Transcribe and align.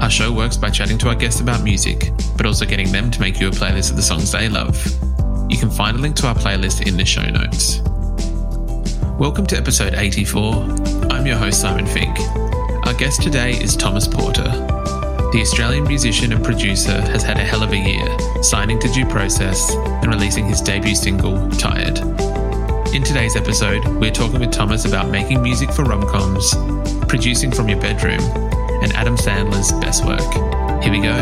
Our 0.00 0.08
show 0.08 0.32
works 0.32 0.56
by 0.56 0.70
chatting 0.70 0.96
to 0.98 1.08
our 1.08 1.14
guests 1.14 1.42
about 1.42 1.62
music, 1.62 2.10
but 2.34 2.46
also 2.46 2.64
getting 2.64 2.90
them 2.90 3.10
to 3.10 3.20
make 3.20 3.38
you 3.38 3.48
a 3.48 3.50
playlist 3.50 3.90
of 3.90 3.96
the 3.96 4.02
songs 4.02 4.32
they 4.32 4.48
love. 4.48 4.74
You 5.50 5.58
can 5.58 5.68
find 5.68 5.94
a 5.94 6.00
link 6.00 6.16
to 6.16 6.26
our 6.26 6.34
playlist 6.34 6.86
in 6.86 6.96
the 6.96 7.04
show 7.04 7.26
notes. 7.26 7.80
Welcome 9.18 9.46
to 9.48 9.58
episode 9.58 9.92
84. 9.92 10.54
I'm 11.10 11.26
your 11.26 11.36
host, 11.36 11.60
Simon 11.60 11.84
Fink. 11.84 12.18
Our 12.86 12.94
guest 12.94 13.20
today 13.20 13.52
is 13.52 13.76
Thomas 13.76 14.08
Porter. 14.08 14.48
The 15.32 15.40
Australian 15.42 15.84
musician 15.84 16.32
and 16.32 16.42
producer 16.42 17.02
has 17.02 17.22
had 17.22 17.36
a 17.36 17.44
hell 17.44 17.62
of 17.62 17.72
a 17.72 17.76
year, 17.76 18.42
signing 18.42 18.78
to 18.78 18.88
Due 18.88 19.04
Process 19.04 19.74
and 19.74 20.06
releasing 20.06 20.46
his 20.46 20.62
debut 20.62 20.94
single, 20.94 21.50
Tired. 21.50 21.98
In 22.94 23.04
today's 23.04 23.36
episode, 23.36 23.84
we're 24.00 24.10
talking 24.10 24.40
with 24.40 24.50
Thomas 24.50 24.86
about 24.86 25.10
making 25.10 25.42
music 25.42 25.70
for 25.70 25.84
rom 25.84 26.08
coms, 26.08 26.54
producing 27.06 27.52
from 27.52 27.68
your 27.68 27.78
bedroom, 27.78 28.49
and 28.82 28.92
Adam 28.94 29.16
Sandler's 29.16 29.72
best 29.80 30.04
work. 30.04 30.20
Here 30.82 30.92
we 30.92 31.00
go. 31.00 31.14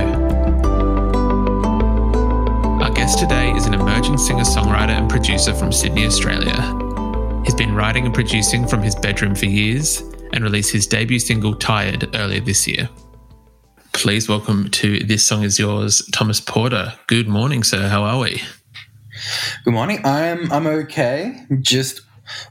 Our 2.83 2.91
guest 2.91 3.19
today 3.19 3.51
is 3.53 3.67
an 3.67 3.75
emerging 3.75 4.19
singer 4.19 4.45
songwriter 4.45 4.91
and 4.91 5.11
producer 5.11 5.53
from 5.55 5.73
Sydney, 5.73 6.06
Australia. 6.06 6.55
He's 7.45 7.55
been 7.55 7.75
writing 7.75 8.05
and 8.06 8.14
producing 8.14 8.67
from 8.67 8.83
his 8.83 8.95
bedroom 8.95 9.34
for 9.34 9.47
years 9.47 10.03
and 10.33 10.45
released 10.45 10.70
his 10.70 10.86
debut 10.86 11.19
single 11.19 11.55
Tired 11.55 12.14
earlier 12.14 12.41
this 12.41 12.67
year. 12.69 12.89
Please 13.92 14.29
welcome 14.29 14.70
to 14.70 15.01
This 15.01 15.27
Song 15.27 15.42
Is 15.42 15.59
Yours, 15.59 16.09
Thomas 16.12 16.41
Porter. 16.41 16.92
Good 17.09 17.27
morning, 17.27 17.64
sir. 17.64 17.89
How 17.89 18.05
are 18.05 18.20
we? 18.20 18.41
Good 19.64 19.75
morning. 19.75 20.01
I'm 20.05 20.53
I'm 20.53 20.67
okay. 20.69 21.45
Just 21.61 22.03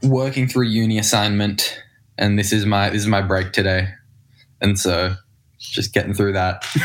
working 0.02 0.46
through 0.46 0.66
uni 0.66 0.98
assignment, 0.98 1.82
and 2.18 2.38
this 2.38 2.52
is 2.52 2.66
my 2.66 2.90
this 2.90 3.00
is 3.00 3.06
my 3.08 3.22
break 3.22 3.52
today, 3.52 3.94
and 4.60 4.78
so 4.78 5.14
just 5.58 5.92
getting 5.94 6.14
through 6.14 6.32
that. 6.34 6.64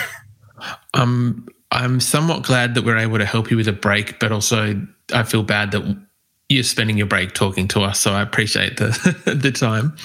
Um, 0.94 1.48
I'm 1.72 2.00
somewhat 2.00 2.44
glad 2.44 2.76
that 2.76 2.86
we're 2.86 2.98
able 2.98 3.18
to 3.18 3.26
help 3.26 3.52
you 3.52 3.58
with 3.58 3.68
a 3.68 3.74
break, 3.74 4.20
but 4.20 4.32
also 4.32 4.82
I 5.14 5.24
feel 5.24 5.44
bad 5.44 5.72
that 5.72 6.06
you're 6.48 6.64
spending 6.64 6.98
your 6.98 7.08
break 7.08 7.34
talking 7.34 7.68
to 7.70 7.82
us. 7.82 8.00
So 8.00 8.14
I 8.14 8.22
appreciate 8.22 8.78
the 8.78 8.88
the 9.42 9.52
time. 9.52 9.96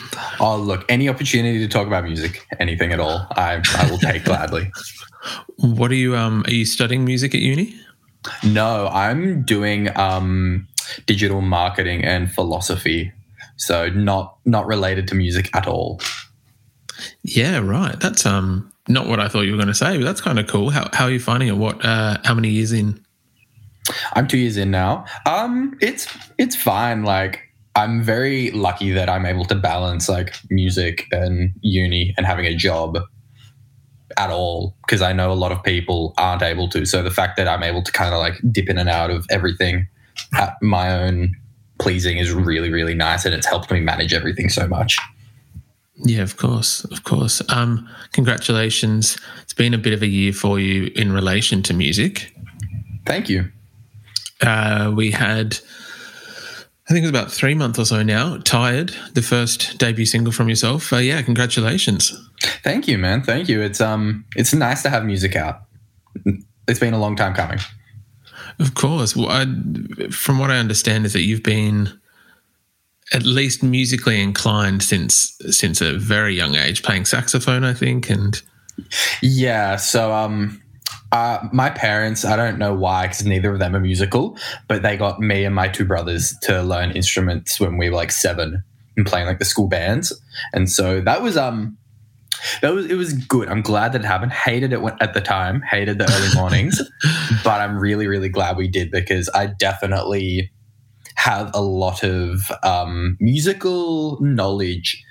Oh, 0.41 0.57
look, 0.57 0.84
any 0.89 1.09
opportunity 1.09 1.59
to 1.59 1.69
talk 1.69 1.87
about 1.87 2.05
music, 2.05 2.45
anything 2.59 2.93
at 2.93 3.01
all, 3.01 3.27
I 3.33 3.62
I 3.77 3.91
will 3.91 3.99
take 3.99 4.25
gladly. 4.25 4.71
What 5.57 5.91
are 5.91 5.97
you 5.97 6.17
um 6.17 6.43
are 6.47 6.53
you 6.53 6.65
studying 6.65 7.05
music 7.05 7.34
at 7.34 7.41
uni? 7.41 7.78
No, 8.45 8.89
I'm 8.89 9.43
doing 9.43 9.97
um, 9.97 10.67
digital 11.07 11.41
marketing 11.41 12.05
and 12.05 12.33
philosophy, 12.33 13.12
so 13.57 13.89
not 13.91 14.39
not 14.45 14.67
related 14.67 15.09
to 15.09 15.15
music 15.15 15.55
at 15.55 15.67
all. 15.67 16.01
Yeah, 17.22 17.59
right. 17.59 17.98
That's 17.98 18.26
um 18.26 18.72
not 18.88 19.06
what 19.06 19.20
I 19.20 19.28
thought 19.28 19.42
you 19.42 19.53
were 19.53 19.59
going 19.59 19.69
to 19.69 19.75
say, 19.75 19.98
but 19.98 20.04
that's 20.04 20.20
kind 20.20 20.38
of 20.38 20.47
cool. 20.47 20.70
How 20.70 20.88
how 20.92 21.04
are 21.04 21.10
you 21.10 21.20
finding 21.20 21.48
it? 21.48 21.56
What 21.56 21.84
uh 21.84 22.19
how 22.25 22.34
many 22.34 22.50
years 22.50 22.72
in? 22.72 23.04
I'm 24.14 24.28
two 24.28 24.38
years 24.38 24.56
in 24.56 24.70
now. 24.70 25.04
Um, 25.26 25.76
it's 25.81 26.09
it's 26.38 26.56
fine. 26.56 27.04
Like 27.04 27.41
I'm 27.75 28.03
very 28.03 28.50
lucky 28.50 28.91
that 28.92 29.09
I'm 29.09 29.26
able 29.26 29.44
to 29.47 29.54
balance 29.54 30.09
like 30.09 30.34
music 30.50 31.06
and 31.12 31.53
uni 31.60 32.14
and 32.16 32.26
having 32.26 32.47
a 32.47 32.54
job 32.54 32.98
at 34.16 34.30
all 34.30 34.75
because 34.86 35.03
I 35.03 35.12
know 35.12 35.30
a 35.30 35.34
lot 35.34 35.53
of 35.53 35.62
people 35.62 36.15
aren't 36.19 36.42
able 36.42 36.69
to. 36.70 36.84
So 36.86 37.03
the 37.03 37.10
fact 37.10 37.36
that 37.36 37.47
I'm 37.47 37.62
able 37.62 37.82
to 37.82 37.92
kind 37.92 38.15
of 38.15 38.20
like 38.20 38.34
dip 38.50 38.69
in 38.69 38.78
and 38.78 38.88
out 38.88 39.10
of 39.10 39.26
everything 39.30 39.86
at 40.34 40.54
my 40.60 40.92
own 40.92 41.34
pleasing 41.78 42.19
is 42.19 42.32
really 42.32 42.72
really 42.72 42.94
nice 42.94 43.25
and 43.25 43.32
it's 43.32 43.47
helped 43.47 43.70
me 43.70 43.80
manage 43.80 44.12
everything 44.12 44.48
so 44.48 44.66
much. 44.66 44.98
Yeah, 46.04 46.22
of 46.22 46.36
course, 46.36 46.84
of 46.84 47.04
course. 47.04 47.42
Um, 47.48 47.88
congratulations. 48.12 49.19
It's 49.42 49.53
been 49.53 49.75
a 49.75 49.78
bit 49.78 49.92
of 49.92 50.03
a 50.03 50.06
year 50.06 50.32
for 50.32 50.60
you 50.60 50.92
in 50.94 51.12
relation 51.12 51.62
to 51.64 51.75
music. 51.75 52.32
Thank 53.04 53.28
you. 53.28 53.50
Uh, 54.41 54.92
we 54.94 55.10
had, 55.10 55.59
I 56.88 56.92
think 56.92 56.98
it 56.98 57.10
was 57.10 57.10
about 57.10 57.32
three 57.32 57.54
months 57.54 57.78
or 57.78 57.84
so 57.84 58.03
now. 58.03 58.36
Tired, 58.38 58.94
the 59.14 59.22
first 59.22 59.78
debut 59.78 60.06
single 60.06 60.32
from 60.32 60.48
yourself. 60.48 60.92
Uh, 60.92 60.98
yeah, 60.98 61.20
congratulations. 61.22 62.16
Thank 62.62 62.86
you, 62.86 62.98
man. 62.98 63.22
Thank 63.22 63.48
you. 63.48 63.60
It's 63.60 63.80
um 63.80 64.25
it's 64.36 64.54
nice 64.54 64.82
to 64.82 64.91
have 64.91 65.04
music 65.04 65.34
out. 65.34 65.62
It's 66.69 66.78
been 66.78 66.94
a 66.94 66.98
long 67.00 67.16
time 67.16 67.34
coming. 67.34 67.59
Of 68.60 68.75
course. 68.75 69.16
Well, 69.16 69.28
I, 69.30 69.47
from 70.10 70.38
what 70.38 70.50
I 70.50 70.59
understand, 70.59 71.06
is 71.06 71.12
that 71.15 71.22
you've 71.22 71.42
been 71.42 71.97
at 73.13 73.25
least 73.25 73.63
musically 73.63 74.21
inclined 74.21 74.83
since 74.83 75.37
since 75.51 75.81
a 75.81 75.95
very 75.95 76.35
young 76.35 76.55
age, 76.55 76.83
playing 76.83 77.05
saxophone, 77.05 77.65
I 77.65 77.75
think, 77.75 78.11
and 78.11 78.41
Yeah, 79.23 79.77
so 79.77 80.13
um 80.13 80.63
uh, 81.11 81.49
my 81.53 81.71
parents, 81.71 82.25
I 82.25 82.37
don't 82.37 82.59
know 82.59 82.75
why, 82.75 83.07
because 83.07 83.25
neither 83.25 83.53
of 83.53 83.59
them 83.59 83.75
are 83.75 83.81
musical, 83.81 84.37
but 84.69 84.83
they 84.83 84.97
got 84.97 85.21
me 85.21 85.45
and 85.45 85.55
my 85.55 85.69
two 85.69 85.87
brothers 85.87 86.37
to 86.43 86.63
learn 86.63 86.91
instruments 86.91 87.59
when 87.59 87.79
we 87.79 87.89
were 87.89 87.97
like 87.97 88.13
seven 88.13 88.63
and 88.97 89.07
playing 89.07 89.27
like 89.27 89.39
the 89.39 89.45
school 89.45 89.69
bands. 89.69 90.13
And 90.53 90.71
so 90.71 91.01
that 91.01 91.23
was 91.23 91.37
um 91.37 91.79
that 92.61 92.75
was 92.75 92.87
it 92.87 92.95
was 92.95 93.15
good. 93.15 93.49
I'm 93.49 93.63
glad 93.63 93.93
that 93.93 94.03
it 94.03 94.07
happened. 94.07 94.33
Hated 94.33 94.73
it 94.73 94.81
at 95.01 95.15
the 95.15 95.21
time, 95.21 95.63
hated 95.63 95.99
the 95.99 96.05
early 96.05 96.35
mornings, 96.35 96.81
but 97.43 97.61
I'm 97.61 97.79
really 97.79 98.07
really 98.07 98.29
glad 98.29 98.57
we 98.57 98.69
did 98.69 98.91
because 98.91 99.31
I 99.35 99.47
definitely 99.47 100.51
have 101.19 101.51
a 101.53 101.61
lot 101.61 102.05
of 102.05 102.41
um, 102.62 103.17
musical 103.21 104.19
knowledge 104.21 105.05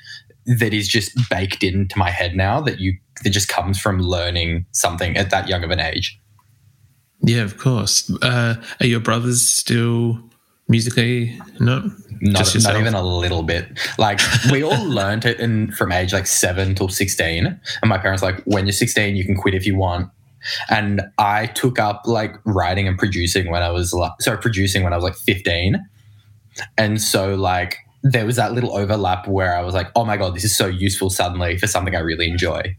that 0.45 0.73
is 0.73 0.87
just 0.87 1.11
baked 1.29 1.63
into 1.63 1.97
my 1.99 2.09
head 2.09 2.33
now 2.33 2.61
that 2.61 2.79
you 2.79 2.93
that 3.23 3.31
just 3.31 3.49
comes 3.49 3.77
from 3.77 3.99
learning 3.99 4.65
something 4.71 5.17
at 5.17 5.29
that 5.31 5.49
young 5.49 5.63
of 5.65 5.71
an 5.71 5.81
age. 5.81 6.17
yeah, 7.21 7.41
of 7.41 7.57
course. 7.57 8.09
Uh, 8.21 8.55
are 8.79 8.85
your 8.85 9.01
brothers 9.01 9.45
still 9.45 10.17
musically? 10.69 11.37
No, 11.59 11.91
Not, 12.21 12.55
not 12.55 12.79
even 12.79 12.93
a 12.93 13.01
little 13.03 13.43
bit. 13.43 13.67
Like 13.97 14.21
we 14.49 14.63
all 14.63 14.85
learned 14.99 15.25
it 15.25 15.39
in 15.41 15.71
from 15.73 15.91
age 15.91 16.13
like 16.13 16.27
seven 16.27 16.73
till 16.73 16.87
sixteen, 16.87 17.47
and 17.81 17.89
my 17.89 17.97
parents 17.97 18.23
like, 18.23 18.41
when 18.45 18.65
you're 18.65 18.71
sixteen, 18.71 19.17
you 19.17 19.25
can 19.25 19.35
quit 19.35 19.53
if 19.53 19.65
you 19.65 19.75
want. 19.75 20.09
And 20.69 21.01
I 21.17 21.47
took 21.47 21.79
up 21.79 22.03
like 22.05 22.35
writing 22.45 22.87
and 22.87 22.97
producing 22.97 23.51
when 23.51 23.61
I 23.61 23.71
was 23.71 23.91
like, 23.91 24.13
sorry, 24.21 24.37
producing 24.37 24.83
when 24.83 24.93
I 24.93 24.95
was 24.95 25.03
like 25.03 25.15
fifteen, 25.15 25.85
and 26.77 27.01
so 27.01 27.35
like 27.35 27.77
there 28.03 28.25
was 28.25 28.35
that 28.35 28.53
little 28.53 28.75
overlap 28.75 29.27
where 29.27 29.55
I 29.55 29.61
was 29.61 29.73
like, 29.73 29.89
oh 29.95 30.05
my 30.05 30.17
god, 30.17 30.35
this 30.35 30.43
is 30.43 30.55
so 30.55 30.67
useful 30.67 31.09
suddenly 31.09 31.57
for 31.57 31.67
something 31.67 31.95
I 31.95 31.99
really 31.99 32.29
enjoy. 32.29 32.75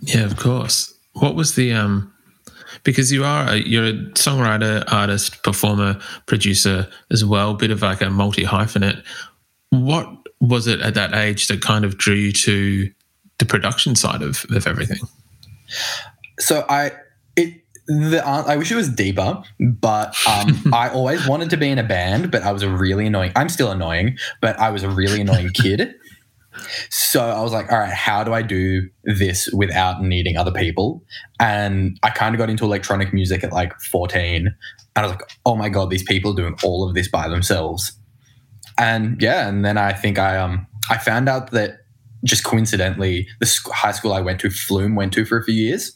Yeah, 0.00 0.24
of 0.24 0.36
course. 0.36 0.94
What 1.14 1.34
was 1.34 1.54
the 1.54 1.72
um? 1.72 2.12
Because 2.82 3.10
you 3.10 3.24
are 3.24 3.48
a, 3.48 3.56
you're 3.56 3.86
a 3.86 3.92
songwriter, 4.14 4.84
artist, 4.92 5.42
performer, 5.42 5.98
producer 6.26 6.88
as 7.10 7.24
well, 7.24 7.54
bit 7.54 7.70
of 7.70 7.82
like 7.82 8.00
a 8.00 8.10
multi 8.10 8.44
hyphenate. 8.44 9.02
What 9.70 10.08
was 10.40 10.66
it 10.66 10.80
at 10.80 10.94
that 10.94 11.14
age 11.14 11.48
that 11.48 11.62
kind 11.62 11.84
of 11.84 11.98
drew 11.98 12.14
you 12.14 12.32
to 12.32 12.90
the 13.38 13.46
production 13.46 13.96
side 13.96 14.22
of, 14.22 14.44
of 14.50 14.66
everything? 14.66 14.98
so 16.38 16.64
I 16.68 16.92
it 17.36 17.62
the 17.86 18.22
an- 18.26 18.44
I 18.46 18.56
wish 18.56 18.70
it 18.72 18.76
was 18.76 18.88
deeper, 18.88 19.42
but 19.60 20.16
um, 20.26 20.62
I 20.72 20.88
always 20.90 21.26
wanted 21.26 21.50
to 21.50 21.56
be 21.56 21.68
in 21.70 21.78
a 21.78 21.82
band, 21.84 22.30
but 22.30 22.42
I 22.42 22.52
was 22.52 22.62
a 22.62 22.68
really 22.70 23.06
annoying. 23.06 23.32
I'm 23.36 23.48
still 23.48 23.70
annoying, 23.70 24.18
but 24.40 24.58
I 24.58 24.70
was 24.70 24.82
a 24.82 24.90
really 24.90 25.20
annoying 25.20 25.50
kid, 25.50 25.94
So 26.90 27.28
I 27.28 27.40
was 27.42 27.52
like, 27.52 27.70
all 27.70 27.78
right, 27.78 27.92
how 27.92 28.24
do 28.24 28.32
I 28.32 28.42
do 28.42 28.88
this 29.04 29.48
without 29.52 30.02
needing 30.02 30.36
other 30.36 30.52
people? 30.52 31.04
And 31.38 31.98
I 32.02 32.10
kind 32.10 32.34
of 32.34 32.38
got 32.38 32.50
into 32.50 32.64
electronic 32.64 33.12
music 33.12 33.44
at 33.44 33.52
like 33.52 33.78
14. 33.80 34.46
And 34.46 34.54
I 34.96 35.02
was 35.02 35.10
like, 35.12 35.22
oh 35.44 35.56
my 35.56 35.68
God, 35.68 35.90
these 35.90 36.02
people 36.02 36.32
are 36.32 36.36
doing 36.36 36.56
all 36.62 36.88
of 36.88 36.94
this 36.94 37.08
by 37.08 37.28
themselves. 37.28 37.92
And 38.78 39.20
yeah, 39.20 39.48
and 39.48 39.64
then 39.64 39.78
I 39.78 39.92
think 39.92 40.18
I 40.18 40.36
um 40.36 40.66
I 40.90 40.98
found 40.98 41.28
out 41.28 41.50
that 41.52 41.78
just 42.24 42.44
coincidentally, 42.44 43.28
the 43.40 43.60
high 43.72 43.92
school 43.92 44.12
I 44.12 44.20
went 44.20 44.40
to, 44.40 44.50
Flume, 44.50 44.94
went 44.94 45.12
to 45.14 45.24
for 45.24 45.38
a 45.38 45.44
few 45.44 45.54
years. 45.54 45.95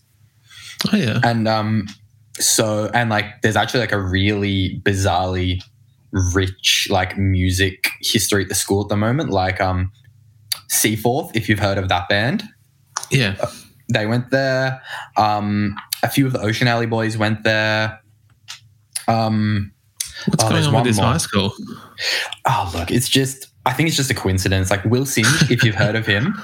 Oh 0.92 0.96
yeah. 0.96 1.20
And 1.24 1.46
um 1.48 1.86
so 2.38 2.90
and 2.94 3.10
like 3.10 3.42
there's 3.42 3.56
actually 3.56 3.80
like 3.80 3.92
a 3.92 4.00
really 4.00 4.80
bizarrely 4.84 5.62
rich 6.34 6.88
like 6.90 7.16
music 7.18 7.88
history 8.00 8.42
at 8.42 8.48
the 8.48 8.54
school 8.54 8.82
at 8.82 8.88
the 8.88 8.96
moment. 8.96 9.30
Like 9.30 9.60
um 9.60 9.92
Seaforth, 10.68 11.34
if 11.36 11.48
you've 11.48 11.58
heard 11.58 11.78
of 11.78 11.88
that 11.88 12.08
band. 12.08 12.44
Yeah. 13.10 13.36
They 13.92 14.06
went 14.06 14.30
there. 14.30 14.80
Um 15.16 15.74
a 16.02 16.08
few 16.08 16.26
of 16.26 16.32
the 16.32 16.40
Ocean 16.40 16.66
Alley 16.68 16.86
boys 16.86 17.16
went 17.16 17.44
there. 17.44 18.00
Um 19.08 19.72
What's 20.26 20.44
Oh, 20.44 20.50
going 20.50 20.64
on 20.66 20.74
with 20.74 20.84
this 20.84 20.96
more. 20.98 21.06
high 21.06 21.16
school? 21.16 21.52
Oh, 22.46 22.70
look, 22.74 22.90
it's 22.90 23.08
just, 23.08 23.46
I 23.64 23.72
think 23.72 23.88
it's 23.88 23.96
just 23.96 24.10
a 24.10 24.14
coincidence. 24.14 24.70
Like 24.70 24.84
Will 24.84 25.06
Singe, 25.06 25.50
if 25.50 25.64
you've 25.64 25.74
heard 25.74 25.96
of 25.96 26.04
him, 26.06 26.38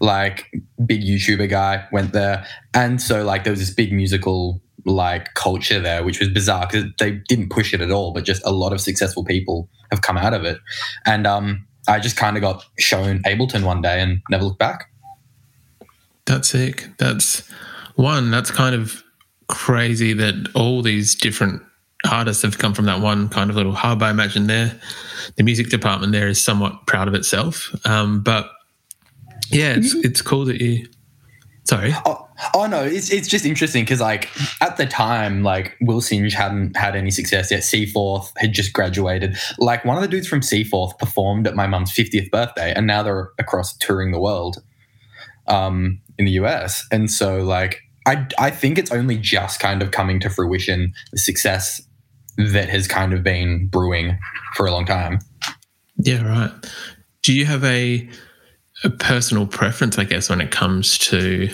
like 0.00 0.50
big 0.84 1.02
YouTuber 1.02 1.48
guy, 1.48 1.86
went 1.92 2.12
there. 2.12 2.46
And 2.72 3.00
so, 3.00 3.24
like, 3.24 3.44
there 3.44 3.52
was 3.52 3.60
this 3.60 3.70
big 3.70 3.92
musical, 3.92 4.62
like, 4.84 5.34
culture 5.34 5.80
there, 5.80 6.04
which 6.04 6.20
was 6.20 6.28
bizarre 6.28 6.66
because 6.66 6.84
they 6.98 7.12
didn't 7.28 7.50
push 7.50 7.72
it 7.74 7.80
at 7.80 7.90
all, 7.90 8.12
but 8.12 8.24
just 8.24 8.44
a 8.44 8.52
lot 8.52 8.72
of 8.72 8.80
successful 8.80 9.24
people 9.24 9.68
have 9.90 10.02
come 10.02 10.16
out 10.16 10.34
of 10.34 10.44
it. 10.44 10.58
And 11.06 11.26
um, 11.26 11.66
I 11.88 12.00
just 12.00 12.16
kind 12.16 12.36
of 12.36 12.40
got 12.40 12.64
shown 12.78 13.22
Ableton 13.22 13.64
one 13.64 13.82
day 13.82 14.00
and 14.00 14.20
never 14.30 14.44
looked 14.44 14.58
back. 14.58 14.90
That's 16.26 16.48
sick. 16.48 16.88
That's 16.98 17.48
one. 17.96 18.30
That's 18.30 18.50
kind 18.50 18.74
of 18.74 19.02
crazy 19.48 20.14
that 20.14 20.50
all 20.54 20.80
these 20.80 21.14
different 21.14 21.62
artists 22.10 22.42
have 22.42 22.58
come 22.58 22.74
from 22.74 22.86
that 22.86 23.00
one 23.00 23.28
kind 23.28 23.50
of 23.50 23.56
little 23.56 23.72
hub. 23.72 24.02
I 24.02 24.10
imagine 24.10 24.46
there, 24.46 24.78
the 25.36 25.42
music 25.42 25.68
department 25.68 26.12
there 26.12 26.28
is 26.28 26.42
somewhat 26.42 26.86
proud 26.86 27.08
of 27.08 27.14
itself. 27.14 27.74
Um, 27.84 28.22
but 28.22 28.50
yeah, 29.50 29.74
it's 29.76 29.94
it's 29.94 30.22
cool 30.22 30.44
that 30.46 30.60
you. 30.60 30.86
Sorry. 31.64 31.94
Oh, 32.04 32.28
oh 32.54 32.66
no, 32.66 32.82
it's 32.84 33.10
it's 33.10 33.26
just 33.26 33.46
interesting 33.46 33.84
because 33.84 34.00
like 34.00 34.28
at 34.60 34.76
the 34.76 34.86
time, 34.86 35.42
like 35.42 35.76
Will 35.80 36.00
Singe 36.00 36.34
hadn't 36.34 36.76
had 36.76 36.94
any 36.94 37.10
success 37.10 37.50
yet. 37.50 37.64
Seaforth 37.64 38.32
had 38.36 38.52
just 38.52 38.72
graduated. 38.72 39.36
Like 39.58 39.84
one 39.84 39.96
of 39.96 40.02
the 40.02 40.08
dudes 40.08 40.28
from 40.28 40.42
Seaforth 40.42 40.98
performed 40.98 41.46
at 41.46 41.54
my 41.54 41.66
mum's 41.66 41.92
fiftieth 41.92 42.30
birthday, 42.30 42.72
and 42.74 42.86
now 42.86 43.02
they're 43.02 43.30
across 43.38 43.76
touring 43.78 44.12
the 44.12 44.20
world, 44.20 44.62
um, 45.46 46.00
in 46.18 46.26
the 46.26 46.32
US. 46.32 46.86
And 46.90 47.10
so 47.10 47.42
like 47.42 47.80
I 48.06 48.26
I 48.38 48.50
think 48.50 48.78
it's 48.78 48.92
only 48.92 49.16
just 49.16 49.60
kind 49.60 49.82
of 49.82 49.90
coming 49.90 50.20
to 50.20 50.30
fruition 50.30 50.92
the 51.12 51.18
success 51.18 51.80
that 52.36 52.68
has 52.68 52.86
kind 52.86 53.12
of 53.12 53.22
been 53.22 53.68
brewing 53.68 54.18
for 54.54 54.66
a 54.66 54.72
long 54.72 54.84
time. 54.84 55.20
Yeah, 55.96 56.26
right. 56.26 56.52
Do 57.22 57.32
you 57.32 57.46
have 57.46 57.64
a 57.64 58.08
a 58.82 58.90
personal 58.90 59.46
preference, 59.46 59.98
I 59.98 60.04
guess, 60.04 60.28
when 60.28 60.40
it 60.40 60.50
comes 60.50 60.98
to? 60.98 61.48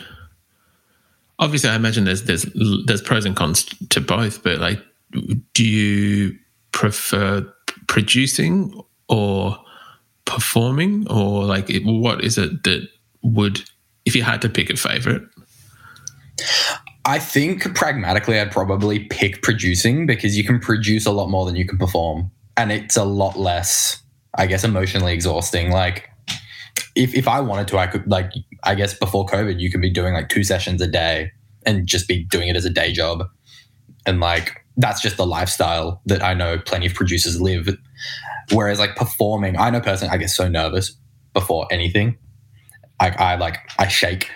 Obviously, 1.38 1.70
I 1.70 1.76
imagine 1.76 2.04
there's 2.04 2.24
there's 2.24 2.46
there's 2.86 3.02
pros 3.02 3.24
and 3.24 3.36
cons 3.36 3.64
to 3.90 4.00
both, 4.00 4.42
but 4.42 4.58
like, 4.58 4.80
do 5.54 5.64
you 5.64 6.38
prefer 6.72 7.46
producing 7.88 8.80
or 9.08 9.58
performing, 10.24 11.08
or 11.08 11.44
like, 11.44 11.68
it, 11.68 11.82
what 11.84 12.22
is 12.22 12.38
it 12.38 12.62
that 12.62 12.88
would, 13.22 13.60
if 14.04 14.14
you 14.14 14.22
had 14.22 14.40
to 14.42 14.48
pick 14.48 14.70
a 14.70 14.76
favorite? 14.76 15.22
I 17.04 17.18
think 17.18 17.74
pragmatically, 17.74 18.38
I'd 18.38 18.52
probably 18.52 19.00
pick 19.00 19.42
producing 19.42 20.06
because 20.06 20.36
you 20.36 20.44
can 20.44 20.60
produce 20.60 21.06
a 21.06 21.10
lot 21.10 21.28
more 21.28 21.46
than 21.46 21.56
you 21.56 21.66
can 21.66 21.78
perform, 21.78 22.30
and 22.56 22.70
it's 22.70 22.96
a 22.96 23.04
lot 23.04 23.38
less, 23.38 24.02
I 24.34 24.46
guess, 24.46 24.62
emotionally 24.62 25.14
exhausting. 25.14 25.72
Like, 25.72 26.09
if 26.94 27.14
if 27.14 27.28
I 27.28 27.40
wanted 27.40 27.68
to, 27.68 27.78
I 27.78 27.86
could 27.86 28.06
like, 28.08 28.32
I 28.64 28.74
guess 28.74 28.94
before 28.94 29.26
COVID, 29.26 29.60
you 29.60 29.70
could 29.70 29.80
be 29.80 29.90
doing 29.90 30.14
like 30.14 30.28
two 30.28 30.44
sessions 30.44 30.80
a 30.80 30.86
day 30.86 31.32
and 31.66 31.86
just 31.86 32.08
be 32.08 32.24
doing 32.24 32.48
it 32.48 32.56
as 32.56 32.64
a 32.64 32.70
day 32.70 32.92
job, 32.92 33.24
and 34.06 34.20
like 34.20 34.64
that's 34.76 35.00
just 35.00 35.16
the 35.16 35.26
lifestyle 35.26 36.00
that 36.06 36.22
I 36.22 36.34
know 36.34 36.58
plenty 36.58 36.86
of 36.86 36.94
producers 36.94 37.40
live. 37.40 37.68
Whereas 38.52 38.78
like 38.78 38.96
performing, 38.96 39.58
I 39.58 39.70
know 39.70 39.80
personally, 39.80 40.12
I 40.12 40.16
get 40.16 40.30
so 40.30 40.48
nervous 40.48 40.96
before 41.34 41.66
anything. 41.70 42.16
I, 42.98 43.10
I 43.10 43.36
like 43.36 43.58
I 43.78 43.88
shake 43.88 44.30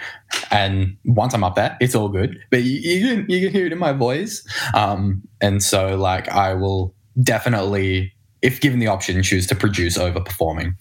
and 0.51 0.97
once 1.05 1.35
I'm 1.35 1.45
up 1.45 1.55
there, 1.55 1.77
it's 1.81 1.95
all 1.95 2.09
good. 2.09 2.39
But 2.51 2.63
you, 2.63 2.79
you 2.79 3.17
can 3.17 3.31
you 3.31 3.41
can 3.41 3.53
hear 3.53 3.67
it 3.67 3.73
in 3.73 3.79
my 3.79 3.93
voice, 3.93 4.47
um, 4.75 5.23
and 5.41 5.63
so 5.63 5.97
like 5.97 6.29
I 6.29 6.55
will 6.55 6.95
definitely, 7.23 8.13
if 8.43 8.61
given 8.61 8.79
the 8.79 8.87
option, 8.87 9.23
choose 9.23 9.47
to 9.49 9.55
produce 9.55 9.97
over 9.99 10.21
performing. 10.21 10.77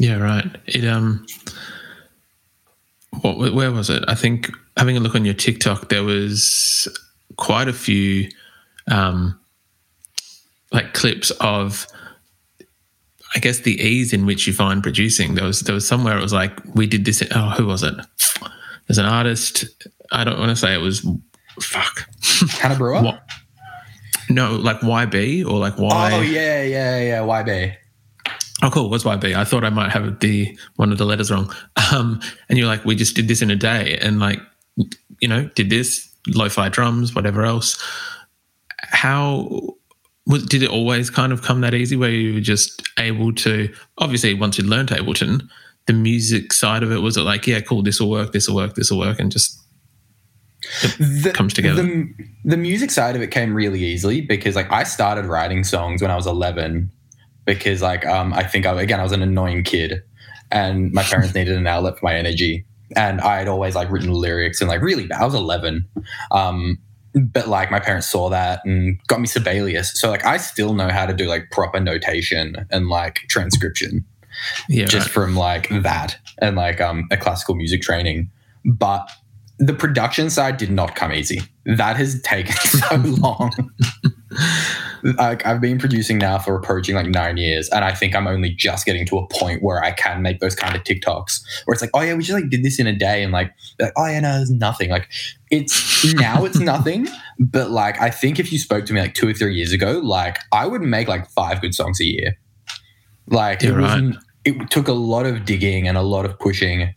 Yeah, 0.00 0.16
right. 0.16 0.46
It 0.64 0.86
um, 0.86 1.26
what 3.20 3.52
where 3.52 3.70
was 3.70 3.90
it? 3.90 4.02
I 4.08 4.14
think 4.14 4.50
having 4.78 4.96
a 4.96 5.00
look 5.00 5.14
on 5.14 5.26
your 5.26 5.34
TikTok, 5.34 5.90
there 5.90 6.02
was 6.02 6.88
quite 7.36 7.68
a 7.68 7.74
few 7.74 8.28
um, 8.90 9.38
like 10.72 10.94
clips 10.94 11.30
of. 11.40 11.86
I 13.32 13.38
guess 13.38 13.60
the 13.60 13.80
ease 13.80 14.12
in 14.12 14.26
which 14.26 14.46
you 14.46 14.54
find 14.54 14.82
producing. 14.82 15.34
There 15.34 15.44
was 15.44 15.60
there 15.60 15.74
was 15.74 15.86
somewhere 15.86 16.16
it 16.16 16.22
was 16.22 16.32
like 16.32 16.58
we 16.74 16.86
did 16.86 17.04
this. 17.04 17.22
Oh, 17.32 17.50
who 17.50 17.66
was 17.66 17.82
it? 17.82 17.94
There's 18.88 18.98
an 18.98 19.04
artist. 19.04 19.66
I 20.10 20.24
don't 20.24 20.38
want 20.38 20.48
to 20.48 20.56
say 20.56 20.72
it 20.72 20.80
was. 20.80 21.06
Fuck. 21.60 22.08
Hannah 22.58 22.74
Brewer. 22.74 23.02
What? 23.02 23.22
No, 24.30 24.56
like 24.56 24.80
YB 24.80 25.44
or 25.46 25.58
like 25.58 25.76
Y. 25.76 26.10
Oh 26.14 26.22
yeah, 26.22 26.62
yeah, 26.62 27.00
yeah. 27.00 27.18
YB. 27.18 27.76
Oh, 28.62 28.70
cool. 28.70 28.90
What's 28.90 29.04
YB? 29.04 29.34
I 29.34 29.44
thought 29.44 29.64
I 29.64 29.70
might 29.70 29.90
have 29.90 30.20
the 30.20 30.56
one 30.76 30.92
of 30.92 30.98
the 30.98 31.06
letters 31.06 31.30
wrong. 31.30 31.52
Um, 31.92 32.20
and 32.48 32.58
you're 32.58 32.68
like, 32.68 32.84
we 32.84 32.94
just 32.94 33.16
did 33.16 33.26
this 33.26 33.42
in 33.42 33.50
a 33.50 33.56
day, 33.56 33.98
and 34.00 34.20
like, 34.20 34.38
you 35.20 35.28
know, 35.28 35.48
did 35.54 35.70
this 35.70 36.08
lo-fi 36.28 36.68
drums, 36.68 37.14
whatever 37.14 37.44
else. 37.44 37.82
How 38.78 39.74
was, 40.26 40.44
did 40.46 40.62
it 40.62 40.70
always 40.70 41.10
kind 41.10 41.32
of 41.32 41.42
come 41.42 41.62
that 41.62 41.74
easy, 41.74 41.96
where 41.96 42.10
you 42.10 42.34
were 42.34 42.40
just 42.40 42.82
able 42.98 43.32
to? 43.36 43.72
Obviously, 43.98 44.34
once 44.34 44.58
you 44.58 44.64
learned 44.64 44.90
Ableton, 44.90 45.48
the 45.86 45.92
music 45.92 46.52
side 46.52 46.82
of 46.82 46.92
it 46.92 46.98
was 46.98 47.16
it 47.16 47.22
like, 47.22 47.46
yeah, 47.46 47.60
cool, 47.60 47.82
this 47.82 48.00
will 48.00 48.10
work, 48.10 48.32
this 48.32 48.48
will 48.48 48.56
work, 48.56 48.74
this 48.74 48.90
will 48.90 48.98
work, 48.98 49.18
and 49.18 49.32
just 49.32 49.58
The, 50.98 51.32
comes 51.34 51.54
together. 51.54 51.82
The, 51.82 52.14
the 52.44 52.56
music 52.56 52.90
side 52.90 53.16
of 53.16 53.22
it 53.22 53.30
came 53.30 53.54
really 53.54 53.80
easily 53.80 54.20
because 54.20 54.54
like 54.54 54.70
I 54.70 54.84
started 54.84 55.24
writing 55.24 55.64
songs 55.64 56.02
when 56.02 56.10
I 56.10 56.16
was 56.16 56.26
11 56.26 56.90
because 57.54 57.82
like 57.82 58.06
um 58.06 58.32
I 58.32 58.44
think 58.44 58.66
I, 58.66 58.80
again 58.80 59.00
I 59.00 59.02
was 59.02 59.12
an 59.12 59.22
annoying 59.22 59.64
kid 59.64 60.02
and 60.50 60.92
my 60.92 61.02
parents 61.02 61.34
needed 61.34 61.56
an 61.56 61.66
outlet 61.66 61.98
for 61.98 62.04
my 62.04 62.14
energy. 62.14 62.64
And 62.96 63.20
I 63.20 63.38
had 63.38 63.48
always 63.48 63.74
like 63.74 63.90
written 63.90 64.12
lyrics 64.12 64.60
and 64.60 64.68
like 64.68 64.82
really 64.82 65.06
bad. 65.06 65.20
I 65.20 65.24
was 65.24 65.34
11 65.34 65.86
um 66.30 66.78
but 67.12 67.48
like 67.48 67.72
my 67.72 67.80
parents 67.80 68.08
saw 68.08 68.28
that 68.30 68.64
and 68.64 69.00
got 69.08 69.20
me 69.20 69.26
Sibelius. 69.26 69.98
So 70.00 70.10
like 70.10 70.24
I 70.24 70.36
still 70.36 70.74
know 70.74 70.90
how 70.90 71.06
to 71.06 71.12
do 71.12 71.26
like 71.26 71.50
proper 71.50 71.80
notation 71.80 72.54
and 72.70 72.88
like 72.88 73.16
transcription 73.28 74.04
yeah, 74.68 74.84
just 74.84 75.06
right. 75.06 75.12
from 75.12 75.36
like 75.36 75.68
that 75.82 76.16
and 76.38 76.56
like 76.56 76.80
um 76.80 77.08
a 77.10 77.16
classical 77.16 77.56
music 77.56 77.82
training. 77.82 78.30
But 78.64 79.10
the 79.58 79.74
production 79.74 80.30
side 80.30 80.56
did 80.56 80.70
not 80.70 80.94
come 80.94 81.12
easy. 81.12 81.42
That 81.66 81.96
has 81.96 82.20
taken 82.22 82.54
so 82.56 82.96
long 82.96 83.50
like 85.18 85.44
i've 85.44 85.60
been 85.60 85.78
producing 85.78 86.18
now 86.18 86.38
for 86.38 86.54
approaching 86.54 86.94
like 86.94 87.06
nine 87.06 87.36
years 87.36 87.68
and 87.70 87.84
i 87.84 87.92
think 87.92 88.14
i'm 88.14 88.26
only 88.26 88.50
just 88.50 88.86
getting 88.86 89.04
to 89.04 89.18
a 89.18 89.26
point 89.28 89.62
where 89.62 89.82
i 89.82 89.90
can 89.90 90.22
make 90.22 90.38
those 90.40 90.54
kind 90.54 90.76
of 90.76 90.82
tiktoks 90.84 91.40
where 91.64 91.72
it's 91.72 91.82
like 91.82 91.90
oh 91.94 92.00
yeah 92.00 92.14
we 92.14 92.22
just 92.22 92.38
like 92.38 92.48
did 92.48 92.62
this 92.62 92.78
in 92.78 92.86
a 92.86 92.94
day 92.94 93.22
and 93.22 93.32
like, 93.32 93.52
like 93.80 93.92
oh 93.96 94.06
yeah 94.06 94.20
no 94.20 94.36
there's 94.36 94.50
nothing 94.50 94.90
like 94.90 95.08
it's 95.50 96.14
now 96.14 96.44
it's 96.44 96.58
nothing 96.60 97.08
but 97.38 97.70
like 97.70 98.00
i 98.00 98.08
think 98.10 98.38
if 98.38 98.52
you 98.52 98.58
spoke 98.58 98.84
to 98.84 98.92
me 98.92 99.00
like 99.00 99.14
two 99.14 99.28
or 99.28 99.32
three 99.32 99.54
years 99.54 99.72
ago 99.72 99.98
like 99.98 100.38
i 100.52 100.66
would 100.66 100.82
make 100.82 101.08
like 101.08 101.28
five 101.30 101.60
good 101.60 101.74
songs 101.74 102.00
a 102.00 102.04
year 102.04 102.38
like 103.26 103.62
You're 103.62 103.78
it 103.78 103.82
right. 103.82 103.82
wasn't 103.82 104.16
it 104.44 104.70
took 104.70 104.88
a 104.88 104.92
lot 104.92 105.26
of 105.26 105.44
digging 105.44 105.88
and 105.88 105.98
a 105.98 106.02
lot 106.02 106.24
of 106.24 106.38
pushing 106.38 106.92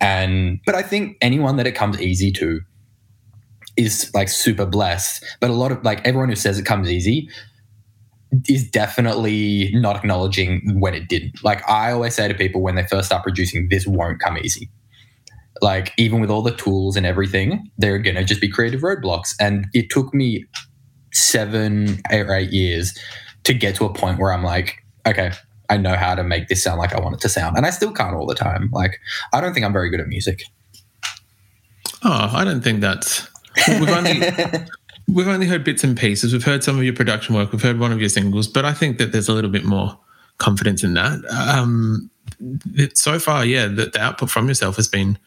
and 0.00 0.60
but 0.66 0.74
i 0.74 0.82
think 0.82 1.16
anyone 1.20 1.56
that 1.56 1.66
it 1.66 1.72
comes 1.74 2.00
easy 2.00 2.30
to 2.32 2.60
is 3.76 4.10
like 4.14 4.28
super 4.28 4.66
blessed 4.66 5.24
but 5.40 5.50
a 5.50 5.52
lot 5.52 5.72
of 5.72 5.82
like 5.84 6.06
everyone 6.06 6.28
who 6.28 6.36
says 6.36 6.58
it 6.58 6.64
comes 6.64 6.90
easy 6.90 7.28
is 8.48 8.68
definitely 8.68 9.70
not 9.74 9.96
acknowledging 9.96 10.60
when 10.80 10.94
it 10.94 11.08
didn't 11.08 11.42
like 11.44 11.68
i 11.68 11.92
always 11.92 12.14
say 12.14 12.28
to 12.28 12.34
people 12.34 12.60
when 12.60 12.74
they 12.74 12.84
first 12.86 13.06
start 13.06 13.22
producing 13.22 13.68
this 13.68 13.86
won't 13.86 14.20
come 14.20 14.38
easy 14.38 14.68
like 15.62 15.92
even 15.96 16.20
with 16.20 16.30
all 16.30 16.42
the 16.42 16.54
tools 16.56 16.96
and 16.96 17.06
everything 17.06 17.70
they're 17.78 17.98
going 17.98 18.16
to 18.16 18.24
just 18.24 18.40
be 18.40 18.48
creative 18.48 18.80
roadblocks 18.80 19.34
and 19.40 19.66
it 19.72 19.90
took 19.90 20.12
me 20.12 20.44
seven 21.12 22.00
or 22.10 22.34
eight 22.34 22.50
years 22.50 22.96
to 23.44 23.54
get 23.54 23.74
to 23.74 23.84
a 23.84 23.92
point 23.92 24.18
where 24.18 24.32
i'm 24.32 24.42
like 24.42 24.82
okay 25.06 25.32
I 25.70 25.76
know 25.76 25.96
how 25.96 26.14
to 26.14 26.22
make 26.22 26.48
this 26.48 26.62
sound 26.62 26.78
like 26.78 26.94
I 26.94 27.00
want 27.00 27.14
it 27.14 27.20
to 27.22 27.28
sound. 27.28 27.56
And 27.56 27.66
I 27.66 27.70
still 27.70 27.92
can't 27.92 28.14
all 28.14 28.26
the 28.26 28.34
time. 28.34 28.70
Like, 28.72 29.00
I 29.32 29.40
don't 29.40 29.54
think 29.54 29.64
I'm 29.64 29.72
very 29.72 29.90
good 29.90 30.00
at 30.00 30.08
music. 30.08 30.42
Oh, 32.02 32.30
I 32.32 32.44
don't 32.44 32.62
think 32.62 32.80
that's. 32.80 33.28
We've 33.68 33.88
only, 33.88 34.20
we've 35.08 35.28
only 35.28 35.46
heard 35.46 35.64
bits 35.64 35.84
and 35.84 35.96
pieces. 35.96 36.32
We've 36.32 36.44
heard 36.44 36.64
some 36.64 36.76
of 36.76 36.84
your 36.84 36.94
production 36.94 37.34
work. 37.34 37.52
We've 37.52 37.62
heard 37.62 37.78
one 37.78 37.92
of 37.92 38.00
your 38.00 38.08
singles, 38.08 38.48
but 38.48 38.64
I 38.64 38.72
think 38.72 38.98
that 38.98 39.12
there's 39.12 39.28
a 39.28 39.32
little 39.32 39.50
bit 39.50 39.64
more 39.64 39.98
confidence 40.38 40.82
in 40.82 40.94
that. 40.94 41.24
Um, 41.30 42.10
so 42.94 43.18
far, 43.18 43.44
yeah, 43.44 43.66
the, 43.66 43.86
the 43.86 44.00
output 44.00 44.30
from 44.30 44.48
yourself 44.48 44.76
has 44.76 44.88
been 44.88 45.18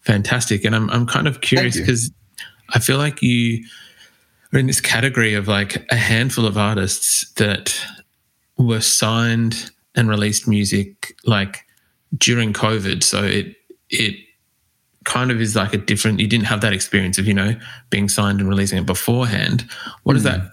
fantastic. 0.00 0.64
And 0.64 0.74
I'm, 0.74 0.90
I'm 0.90 1.06
kind 1.06 1.26
of 1.26 1.40
curious 1.40 1.78
because 1.78 2.10
I 2.70 2.78
feel 2.78 2.98
like 2.98 3.22
you 3.22 3.64
are 4.52 4.58
in 4.58 4.66
this 4.66 4.80
category 4.80 5.34
of 5.34 5.48
like 5.48 5.84
a 5.90 5.96
handful 5.96 6.46
of 6.46 6.56
artists 6.56 7.30
that 7.32 7.74
were 8.58 8.80
signed 8.80 9.70
and 9.94 10.08
released 10.08 10.46
music 10.46 11.14
like 11.24 11.66
during 12.16 12.52
COVID. 12.52 13.02
So 13.02 13.24
it 13.24 13.56
it 13.90 14.16
kind 15.04 15.30
of 15.30 15.40
is 15.40 15.56
like 15.56 15.72
a 15.72 15.78
different 15.78 16.20
you 16.20 16.26
didn't 16.26 16.46
have 16.46 16.60
that 16.60 16.72
experience 16.72 17.18
of, 17.18 17.26
you 17.26 17.34
know, 17.34 17.54
being 17.90 18.08
signed 18.08 18.40
and 18.40 18.48
releasing 18.48 18.78
it 18.78 18.86
beforehand. 18.86 19.68
What 20.02 20.12
mm. 20.12 20.16
has 20.16 20.24
that 20.24 20.52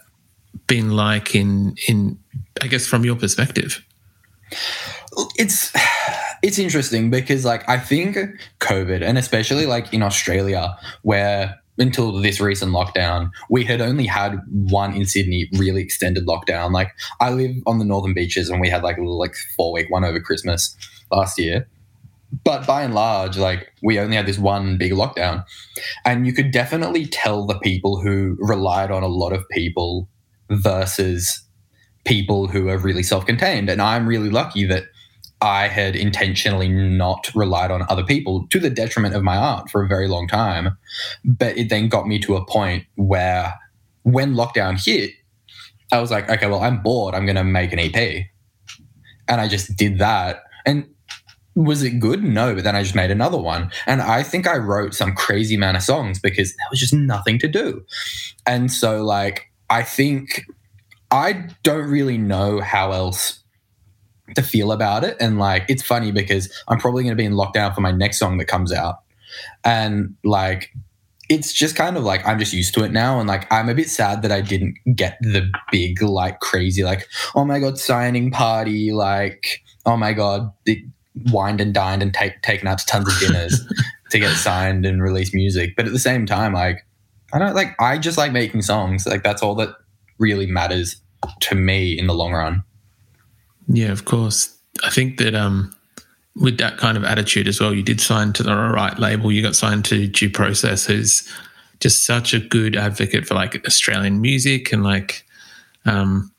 been 0.68 0.91
like 0.91 1.36
in 1.36 1.75
in 1.88 2.20
I 2.62 2.68
guess 2.68 2.88
from 2.88 3.06
your 3.06 3.15
perspective? 3.15 3.86
It's 5.38 5.72
it's 6.44 6.60
interesting 6.60 7.10
because 7.10 7.46
like 7.46 7.68
I 7.70 7.77
think 7.77 8.18
COVID 8.60 9.01
and 9.01 9.18
especially 9.18 9.65
like 9.65 9.94
in 9.94 10.01
Australia 10.01 10.77
where 11.01 11.60
until 11.79 12.12
this 12.12 12.41
recent 12.41 12.74
lockdown, 12.74 13.32
we 13.50 13.63
had 13.63 13.79
only 13.82 14.06
had 14.06 14.41
one 14.50 14.94
in 14.94 15.06
Sydney 15.06 15.50
really 15.53 15.82
extended 15.82 16.27
lockdown. 16.27 16.72
Like 16.72 16.91
I 17.22 17.32
live 17.32 17.56
on 17.65 17.79
the 17.79 17.86
northern 17.86 18.13
beaches 18.13 18.50
and 18.50 18.60
we 18.60 18.70
had 18.70 18.84
like 18.84 18.98
a 18.98 19.01
little 19.01 19.18
like 19.18 19.36
four 19.56 19.72
week 19.72 19.89
one 19.89 20.03
over 20.03 20.20
Christmas 20.20 20.75
last 21.12 21.39
year. 21.39 21.68
But 22.43 22.67
by 22.67 22.83
and 22.83 22.93
large, 22.93 23.38
like 23.38 23.74
we 23.81 24.00
only 24.00 24.15
had 24.15 24.25
this 24.25 24.38
one 24.38 24.77
big 24.77 24.91
lockdown. 24.91 25.43
And 26.05 26.27
you 26.27 26.33
could 26.33 26.51
definitely 26.51 27.05
tell 27.05 27.45
the 27.45 27.59
people 27.59 28.00
who 28.00 28.38
relied 28.39 28.91
on 28.91 29.03
a 29.03 29.07
lot 29.07 29.33
of 29.33 29.48
people 29.50 30.07
versus 30.50 31.43
people 32.05 32.48
who 32.48 32.69
are 32.69 32.77
really 32.77 33.03
self 33.03 33.25
contained. 33.25 33.69
And 33.69 33.81
I'm 33.81 34.07
really 34.07 34.29
lucky 34.29 34.65
that 34.65 34.83
I 35.41 35.67
had 35.67 35.95
intentionally 35.95 36.67
not 36.67 37.29
relied 37.33 37.71
on 37.71 37.86
other 37.89 38.03
people 38.03 38.45
to 38.48 38.59
the 38.59 38.69
detriment 38.69 39.15
of 39.15 39.24
my 39.24 39.38
art 39.38 39.69
for 39.69 39.83
a 39.83 39.88
very 39.88 40.07
long 40.07 40.27
time. 40.27 40.77
But 41.24 41.57
it 41.57 41.69
then 41.69 41.88
got 41.88 42.07
me 42.07 42.19
to 42.19 42.36
a 42.36 42.45
point 42.45 42.86
where 42.95 43.53
when 44.03 44.33
lockdown 44.33 44.83
hit, 44.83 45.12
I 45.91 46.00
was 46.00 46.12
like, 46.12 46.29
okay, 46.29 46.48
well, 46.48 46.62
I'm 46.62 46.81
bored. 46.81 47.15
I'm 47.15 47.25
going 47.25 47.38
to 47.38 47.43
make 47.43 47.71
an 47.74 47.79
EP. 47.79 48.25
And 49.27 49.41
I 49.41 49.48
just 49.48 49.75
did 49.77 50.00
that. 50.00 50.43
And 50.65 50.88
was 51.65 51.83
it 51.83 51.99
good? 51.99 52.23
No, 52.23 52.55
but 52.55 52.63
then 52.63 52.75
I 52.75 52.83
just 52.83 52.95
made 52.95 53.11
another 53.11 53.37
one. 53.37 53.71
And 53.85 54.01
I 54.01 54.23
think 54.23 54.47
I 54.47 54.57
wrote 54.57 54.93
some 54.93 55.13
crazy 55.13 55.55
amount 55.55 55.77
of 55.77 55.83
songs 55.83 56.19
because 56.19 56.55
there 56.55 56.67
was 56.71 56.79
just 56.79 56.93
nothing 56.93 57.37
to 57.39 57.47
do. 57.47 57.83
And 58.45 58.71
so, 58.71 59.03
like, 59.03 59.51
I 59.69 59.83
think 59.83 60.45
I 61.11 61.47
don't 61.63 61.89
really 61.89 62.17
know 62.17 62.61
how 62.61 62.91
else 62.91 63.43
to 64.35 64.41
feel 64.41 64.71
about 64.71 65.03
it. 65.03 65.17
And 65.19 65.39
like, 65.39 65.65
it's 65.67 65.83
funny 65.83 66.11
because 66.11 66.51
I'm 66.67 66.79
probably 66.79 67.03
going 67.03 67.11
to 67.11 67.21
be 67.21 67.25
in 67.25 67.33
lockdown 67.33 67.73
for 67.73 67.81
my 67.81 67.91
next 67.91 68.19
song 68.19 68.37
that 68.37 68.45
comes 68.45 68.71
out. 68.71 68.99
And 69.63 70.15
like, 70.23 70.71
it's 71.29 71.53
just 71.53 71.75
kind 71.75 71.97
of 71.97 72.03
like 72.03 72.25
I'm 72.25 72.39
just 72.39 72.53
used 72.53 72.73
to 72.75 72.83
it 72.83 72.91
now. 72.91 73.19
And 73.19 73.27
like, 73.27 73.51
I'm 73.51 73.69
a 73.69 73.75
bit 73.75 73.89
sad 73.89 74.21
that 74.21 74.31
I 74.31 74.41
didn't 74.41 74.77
get 74.95 75.17
the 75.21 75.51
big, 75.71 76.01
like, 76.01 76.39
crazy, 76.39 76.83
like, 76.83 77.07
oh 77.35 77.45
my 77.45 77.59
God, 77.59 77.77
signing 77.77 78.31
party. 78.31 78.91
Like, 78.91 79.61
oh 79.85 79.97
my 79.97 80.13
God, 80.13 80.51
it 80.65 80.79
wined 81.31 81.61
and 81.61 81.73
dined 81.73 82.01
and 82.01 82.13
take, 82.13 82.41
taken 82.41 82.67
out 82.67 82.79
to 82.79 82.85
tons 82.85 83.07
of 83.07 83.19
dinners 83.19 83.61
to 84.11 84.19
get 84.19 84.35
signed 84.35 84.85
and 84.85 85.01
release 85.01 85.33
music. 85.33 85.75
But 85.75 85.85
at 85.85 85.91
the 85.91 85.99
same 85.99 86.25
time, 86.25 86.53
like, 86.53 86.85
I 87.33 87.39
don't 87.39 87.55
like, 87.55 87.75
I 87.79 87.97
just 87.97 88.17
like 88.17 88.31
making 88.31 88.63
songs. 88.63 89.05
Like, 89.05 89.23
that's 89.23 89.43
all 89.43 89.55
that 89.55 89.69
really 90.17 90.47
matters 90.47 91.01
to 91.41 91.55
me 91.55 91.97
in 91.97 92.07
the 92.07 92.13
long 92.13 92.33
run. 92.33 92.63
Yeah, 93.67 93.91
of 93.91 94.05
course. 94.05 94.55
I 94.83 94.89
think 94.89 95.17
that 95.19 95.35
um, 95.35 95.73
with 96.35 96.57
that 96.57 96.77
kind 96.77 96.97
of 96.97 97.03
attitude 97.03 97.47
as 97.47 97.59
well, 97.59 97.73
you 97.73 97.83
did 97.83 98.01
sign 98.01 98.33
to 98.33 98.43
the 98.43 98.55
right 98.55 98.97
label. 98.97 99.31
You 99.31 99.41
got 99.41 99.55
signed 99.55 99.85
to 99.85 100.07
Due 100.07 100.29
Process, 100.29 100.85
who's 100.85 101.29
just 101.79 102.05
such 102.05 102.33
a 102.33 102.39
good 102.39 102.75
advocate 102.75 103.27
for 103.27 103.35
like 103.35 103.63
Australian 103.65 104.21
music 104.21 104.71
and 104.73 104.83
like, 104.83 105.23
um, 105.85 106.31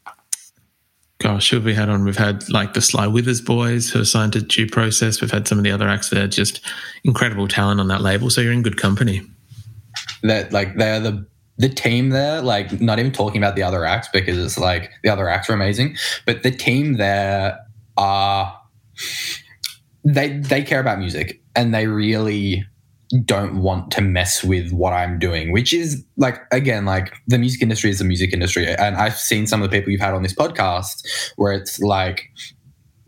who 1.48 1.56
have 1.56 1.64
we 1.64 1.74
had 1.74 1.88
on? 1.88 2.04
We've 2.04 2.16
had 2.16 2.48
like 2.50 2.74
the 2.74 2.80
Sly 2.80 3.06
Withers 3.06 3.40
boys 3.40 3.90
who 3.90 4.00
are 4.00 4.04
signed 4.04 4.32
to 4.34 4.42
Due 4.42 4.66
Process. 4.66 5.20
We've 5.20 5.30
had 5.30 5.48
some 5.48 5.58
of 5.58 5.64
the 5.64 5.70
other 5.70 5.88
acts 5.88 6.10
that 6.10 6.18
are 6.18 6.28
just 6.28 6.60
incredible 7.04 7.48
talent 7.48 7.80
on 7.80 7.88
that 7.88 8.00
label. 8.00 8.30
So 8.30 8.40
you're 8.40 8.52
in 8.52 8.62
good 8.62 8.76
company. 8.76 9.22
That 10.22 10.52
like 10.52 10.76
they're 10.76 11.00
the 11.00 11.26
the 11.56 11.68
team 11.68 12.10
there, 12.10 12.40
like 12.40 12.80
not 12.80 12.98
even 12.98 13.12
talking 13.12 13.36
about 13.42 13.54
the 13.54 13.62
other 13.62 13.84
acts 13.84 14.08
because 14.12 14.38
it's 14.38 14.58
like 14.58 14.90
the 15.02 15.10
other 15.10 15.28
acts 15.28 15.50
are 15.50 15.52
amazing, 15.52 15.96
but 16.26 16.42
the 16.42 16.50
team 16.50 16.94
there 16.94 17.58
are 17.96 18.58
they 20.04 20.38
they 20.38 20.62
care 20.62 20.80
about 20.80 20.98
music 20.98 21.40
and 21.54 21.74
they 21.74 21.86
really 21.86 22.64
don't 23.24 23.60
want 23.60 23.90
to 23.92 24.00
mess 24.00 24.44
with 24.44 24.72
what 24.72 24.92
I'm 24.92 25.18
doing, 25.18 25.52
which 25.52 25.72
is 25.72 26.04
like 26.16 26.40
again, 26.52 26.84
like 26.84 27.12
the 27.26 27.38
music 27.38 27.62
industry 27.62 27.90
is 27.90 27.98
the 27.98 28.04
music 28.04 28.32
industry. 28.32 28.68
And 28.68 28.96
I've 28.96 29.18
seen 29.18 29.46
some 29.46 29.62
of 29.62 29.70
the 29.70 29.76
people 29.76 29.90
you've 29.90 30.00
had 30.00 30.14
on 30.14 30.22
this 30.22 30.34
podcast 30.34 31.06
where 31.36 31.52
it's 31.52 31.80
like 31.80 32.30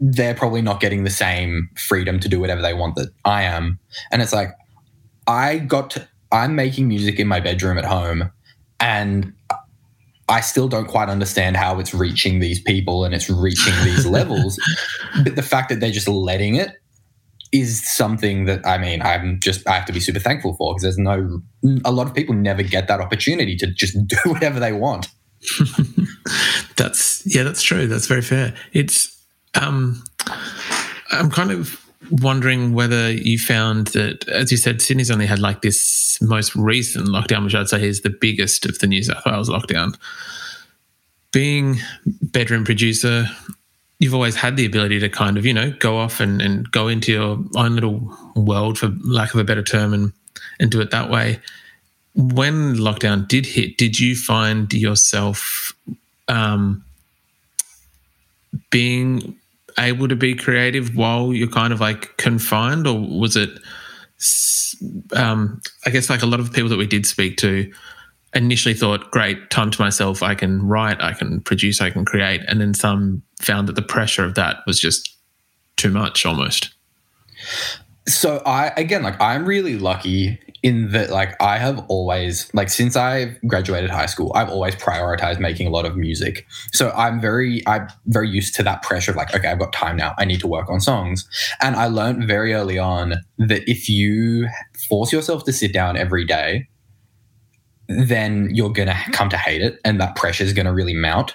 they're 0.01 0.35
probably 0.35 0.63
not 0.63 0.81
getting 0.81 1.05
the 1.05 1.11
same 1.11 1.69
freedom 1.77 2.19
to 2.21 2.29
do 2.29 2.41
whatever 2.41 2.61
they 2.61 2.75
want 2.75 2.97
that 2.97 3.11
I 3.25 3.45
am. 3.45 3.79
And 4.11 4.23
it's 4.23 4.33
like 4.33 4.51
I 5.27 5.59
got 5.59 5.91
to 5.91 6.09
I'm 6.33 6.57
making 6.57 6.89
music 6.89 7.21
in 7.21 7.29
my 7.29 7.41
bedroom 7.41 7.79
at 7.79 7.85
home 7.85 8.33
and 8.81 9.33
I 10.29 10.41
still 10.41 10.67
don't 10.67 10.89
quite 10.89 11.09
understand 11.11 11.57
how 11.57 11.79
it's 11.79 11.93
reaching 11.93 12.41
these 12.41 12.61
people 12.61 13.05
and 13.05 13.15
it's 13.15 13.29
reaching 13.29 13.75
these 13.85 14.07
levels. 14.19 14.59
But 15.23 15.37
the 15.37 15.43
fact 15.43 15.69
that 15.69 15.79
they're 15.79 15.91
just 15.91 16.09
letting 16.09 16.57
it 16.57 16.71
is 17.53 17.87
something 17.87 18.47
that 18.47 18.67
I 18.67 18.79
mean, 18.79 19.03
I'm 19.03 19.39
just, 19.39 19.67
I 19.69 19.73
have 19.73 19.85
to 19.87 19.93
be 19.93 20.01
super 20.01 20.19
thankful 20.19 20.55
for 20.55 20.73
because 20.73 20.83
there's 20.83 20.99
no, 20.99 21.43
a 21.85 21.93
lot 21.93 22.07
of 22.07 22.15
people 22.15 22.35
never 22.35 22.63
get 22.63 22.89
that 22.89 23.01
opportunity 23.01 23.57
to 23.57 23.67
just 23.67 23.97
do 24.07 24.17
whatever 24.25 24.59
they 24.59 24.73
want. 24.73 25.09
that's, 26.77 27.23
yeah, 27.27 27.43
that's 27.43 27.63
true. 27.63 27.87
That's 27.87 28.07
very 28.07 28.23
fair. 28.23 28.55
It's, 28.73 29.25
um, 29.55 30.03
I'm 31.11 31.31
kind 31.31 31.51
of 31.51 31.79
wondering 32.11 32.73
whether 32.73 33.13
you 33.13 33.39
found 33.39 33.89
that, 33.89 34.27
as 34.29 34.51
you 34.51 34.57
said, 34.57 34.81
Sydney's 34.81 35.11
only 35.11 35.27
had 35.27 35.39
like 35.39 35.63
this 35.63 36.19
most 36.23 36.55
recent 36.57 37.09
lockdown, 37.09 37.45
which 37.45 37.55
I'd 37.55 37.69
say 37.69 37.87
is 37.87 38.01
the 38.01 38.11
biggest 38.11 38.65
of 38.67 38.79
the 38.79 38.87
New 38.87 39.03
South 39.03 39.25
Wales 39.27 39.51
lockdown. 39.51 39.97
Being 41.33 41.79
bedroom 42.07 42.65
producer, 42.65 43.27
you've 44.03 44.15
always 44.15 44.35
had 44.35 44.57
the 44.57 44.67
ability 44.67 44.99
to 44.99 45.09
kind 45.09 45.39
of, 45.39 45.47
you 45.47 45.55
know, 45.55 45.71
go 45.79 45.97
off 45.97 46.19
and, 46.19 46.43
and 46.43 46.69
go 46.73 46.89
into 46.89 47.13
your 47.13 47.39
own 47.55 47.77
little 47.77 48.13
world, 48.35 48.77
for 48.77 48.89
lack 49.05 49.33
of 49.33 49.39
a 49.39 49.45
better 49.45 49.63
term, 49.63 49.95
and, 49.95 50.13
and 50.59 50.73
do 50.73 50.81
it 50.81 50.91
that 50.91 51.09
way. 51.09 51.39
When 52.17 52.75
lockdown 52.75 53.29
did 53.29 53.47
hit, 53.47 53.79
did 53.79 54.01
you 54.01 54.17
find 54.17 54.73
yourself 54.75 55.73
um, 56.27 56.85
being 58.71 59.39
able 59.79 60.09
to 60.09 60.17
be 60.17 60.35
creative 60.35 60.97
while 60.97 61.33
you're 61.33 61.47
kind 61.47 61.73
of 61.73 61.81
like 61.81 62.17
confined, 62.17 62.89
or 62.89 62.99
was 62.99 63.37
it? 63.37 63.51
Um, 65.15 65.63
I 65.87 65.91
guess 65.91 66.11
like 66.11 66.23
a 66.23 66.27
lot 66.27 66.41
of 66.41 66.53
people 66.53 66.71
that 66.71 66.77
we 66.77 66.89
did 66.89 67.07
speak 67.07 67.37
to 67.37 67.73
initially 68.35 68.75
thought, 68.75 69.11
"Great, 69.11 69.51
time 69.51 69.71
to 69.71 69.81
myself. 69.81 70.23
I 70.23 70.35
can 70.35 70.63
write, 70.63 71.01
I 71.03 71.13
can 71.13 71.41
produce, 71.41 71.81
I 71.81 71.91
can 71.91 72.05
create," 72.05 72.41
and 72.49 72.61
then 72.61 72.75
some 72.75 73.23
found 73.41 73.69
that 73.69 73.75
the 73.75 73.83
pressure 73.83 74.25
of 74.25 74.35
that 74.35 74.59
was 74.67 74.81
just 74.81 75.17
too 75.77 75.91
much, 75.91 76.25
almost. 76.25 76.75
So 78.09 78.43
I 78.45 78.73
again, 78.77 79.03
like 79.03 79.21
I'm 79.21 79.47
really 79.47 79.77
lucky 79.79 80.39
in 80.63 80.91
that 80.91 81.11
like 81.11 81.41
I 81.41 81.59
have 81.59 81.85
always 81.89 82.53
like 82.53 82.69
since 82.69 82.97
I 82.97 83.37
graduated 83.47 83.91
high 83.91 84.07
school, 84.07 84.33
I've 84.35 84.49
always 84.49 84.75
prioritized 84.75 85.39
making 85.39 85.69
a 85.69 85.71
lot 85.71 85.85
of 85.85 85.97
music. 85.97 86.47
So 86.73 86.91
I'm 86.91 87.21
very 87.21 87.67
I'm 87.67 87.89
very 88.07 88.29
used 88.29 88.55
to 88.57 88.63
that 88.65 88.83
pressure 88.83 89.13
of 89.13 89.17
like, 89.17 89.35
okay, 89.35 89.49
I've 89.49 89.59
got 89.59 89.73
time 89.73 89.97
now. 89.97 90.15
I 90.19 90.25
need 90.25 90.41
to 90.41 90.49
work 90.49 90.69
on 90.69 90.81
songs. 90.81 91.29
And 91.61 91.77
I 91.77 91.87
learned 91.87 92.27
very 92.27 92.55
early 92.55 92.79
on 92.79 93.15
that 93.39 93.69
if 93.71 93.89
you 93.89 94.49
force 94.89 95.13
yourself 95.13 95.45
to 95.45 95.53
sit 95.53 95.73
down 95.73 95.97
every 95.97 96.25
day, 96.25 96.69
then 97.89 98.51
you're 98.53 98.73
gonna 98.73 98.99
come 99.13 99.29
to 99.29 99.37
hate 99.37 99.63
it 99.63 99.81
and 99.85 100.01
that 100.01 100.17
pressure 100.17 100.45
is 100.45 100.53
gonna 100.53 100.73
really 100.73 100.95
mount. 100.95 101.35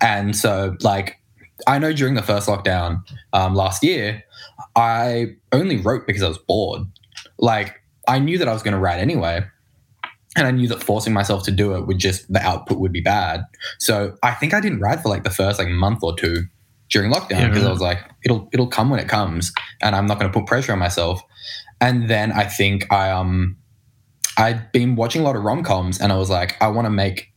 And 0.00 0.36
so 0.36 0.76
like 0.80 1.18
I 1.66 1.78
know 1.78 1.92
during 1.92 2.14
the 2.14 2.22
first 2.22 2.48
lockdown 2.48 3.02
um, 3.32 3.54
last 3.54 3.82
year, 3.82 4.22
I 4.76 5.34
only 5.52 5.76
wrote 5.78 6.06
because 6.06 6.22
I 6.22 6.28
was 6.28 6.38
bored. 6.38 6.82
Like 7.38 7.80
I 8.08 8.18
knew 8.18 8.38
that 8.38 8.48
I 8.48 8.52
was 8.52 8.62
going 8.62 8.72
to 8.72 8.80
write 8.80 8.98
anyway. 8.98 9.44
And 10.34 10.46
I 10.46 10.50
knew 10.50 10.66
that 10.68 10.82
forcing 10.82 11.12
myself 11.12 11.42
to 11.44 11.50
do 11.50 11.74
it 11.74 11.86
would 11.86 11.98
just, 11.98 12.32
the 12.32 12.40
output 12.40 12.78
would 12.78 12.92
be 12.92 13.02
bad. 13.02 13.42
So 13.78 14.16
I 14.22 14.32
think 14.32 14.54
I 14.54 14.60
didn't 14.60 14.80
write 14.80 15.00
for 15.00 15.10
like 15.10 15.24
the 15.24 15.30
first 15.30 15.58
like 15.58 15.68
month 15.68 16.02
or 16.02 16.16
two 16.16 16.44
during 16.88 17.12
lockdown 17.12 17.48
because 17.48 17.62
yeah, 17.62 17.68
I 17.68 17.72
was 17.72 17.82
like, 17.82 17.98
it'll 18.24 18.48
it'll 18.52 18.66
come 18.66 18.88
when 18.88 18.98
it 18.98 19.08
comes, 19.08 19.52
and 19.82 19.94
I'm 19.94 20.06
not 20.06 20.18
going 20.18 20.32
to 20.32 20.38
put 20.38 20.46
pressure 20.46 20.72
on 20.72 20.78
myself. 20.78 21.22
And 21.82 22.08
then 22.08 22.32
I 22.32 22.44
think 22.44 22.90
I 22.90 23.10
um 23.10 23.58
I'd 24.36 24.72
been 24.72 24.96
watching 24.96 25.22
a 25.22 25.24
lot 25.24 25.36
of 25.36 25.42
rom 25.42 25.62
coms, 25.62 26.00
and 26.00 26.12
I 26.12 26.16
was 26.16 26.30
like, 26.30 26.56
I 26.60 26.68
want 26.68 26.86
to 26.86 26.90
make 26.90 27.32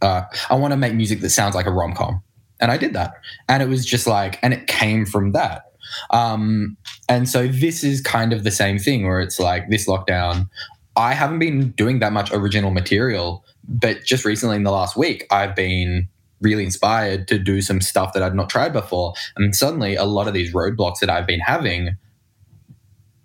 uh, 0.00 0.22
I 0.48 0.54
want 0.54 0.72
to 0.72 0.76
make 0.76 0.94
music 0.94 1.20
that 1.20 1.30
sounds 1.30 1.54
like 1.54 1.66
a 1.66 1.72
rom 1.72 1.94
com, 1.94 2.22
and 2.60 2.70
I 2.70 2.76
did 2.76 2.92
that, 2.94 3.14
and 3.48 3.62
it 3.62 3.68
was 3.68 3.84
just 3.84 4.06
like, 4.06 4.38
and 4.42 4.52
it 4.52 4.66
came 4.66 5.06
from 5.06 5.32
that. 5.32 5.64
Um, 6.10 6.76
and 7.08 7.28
so 7.28 7.48
this 7.48 7.82
is 7.82 8.00
kind 8.00 8.32
of 8.32 8.44
the 8.44 8.50
same 8.50 8.78
thing 8.78 9.06
where 9.06 9.20
it's 9.20 9.38
like 9.38 9.70
this 9.70 9.88
lockdown. 9.88 10.48
I 10.96 11.14
haven't 11.14 11.38
been 11.38 11.70
doing 11.70 12.00
that 12.00 12.12
much 12.12 12.32
original 12.32 12.70
material, 12.70 13.44
but 13.66 14.04
just 14.04 14.24
recently 14.24 14.56
in 14.56 14.64
the 14.64 14.72
last 14.72 14.96
week, 14.96 15.26
I've 15.30 15.54
been 15.54 16.08
really 16.40 16.64
inspired 16.64 17.26
to 17.28 17.38
do 17.38 17.60
some 17.62 17.80
stuff 17.80 18.12
that 18.12 18.22
I'd 18.22 18.34
not 18.34 18.50
tried 18.50 18.72
before. 18.72 19.14
And 19.36 19.54
suddenly, 19.54 19.94
a 19.96 20.04
lot 20.04 20.28
of 20.28 20.34
these 20.34 20.52
roadblocks 20.52 20.98
that 21.00 21.10
I've 21.10 21.26
been 21.26 21.40
having 21.40 21.96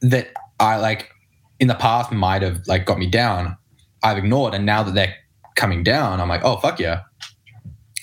that 0.02 0.32
I 0.60 0.78
like 0.78 1.13
in 1.60 1.68
the 1.68 1.76
past 1.76 2.12
might 2.12 2.42
have 2.42 2.62
like 2.68 2.86
got 2.86 2.98
me 2.98 3.08
down, 3.08 3.58
I've 4.04 4.18
ignored. 4.18 4.54
And 4.54 4.66
now 4.66 4.84
that 4.84 4.94
they're 4.94 5.16
coming 5.56 5.84
down, 5.84 6.20
I'm 6.20 6.30
like, 6.30 6.42
oh, 6.44 6.58
fuck 6.58 6.80
yeah. 6.80 7.04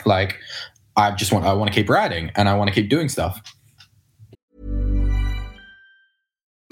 Like, 0.07 0.39
I 0.97 1.11
just 1.13 1.33
want, 1.33 1.45
I 1.45 1.53
want 1.53 1.73
to 1.73 1.75
keep 1.75 1.89
writing 1.89 2.31
and 2.37 2.49
I 2.49 2.55
want 2.55 2.69
to 2.69 2.75
keep 2.75 2.91
doing 2.91 3.09
stuff. 3.09 3.41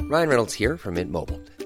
Ryan 0.01 0.29
Reynolds 0.31 0.55
here 0.55 0.79
from 0.79 0.95
Mint 0.95 1.11
Mobile. 1.11 1.41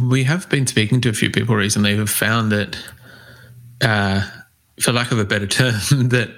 We 0.00 0.24
have 0.24 0.48
been 0.48 0.66
speaking 0.66 1.00
to 1.02 1.08
a 1.08 1.12
few 1.12 1.30
people 1.30 1.54
recently 1.54 1.96
who've 1.96 2.08
found 2.08 2.52
that. 2.52 2.76
Uh, 3.80 4.28
for 4.80 4.92
lack 4.92 5.12
of 5.12 5.18
a 5.18 5.24
better 5.24 5.46
term, 5.58 6.08
that 6.08 6.30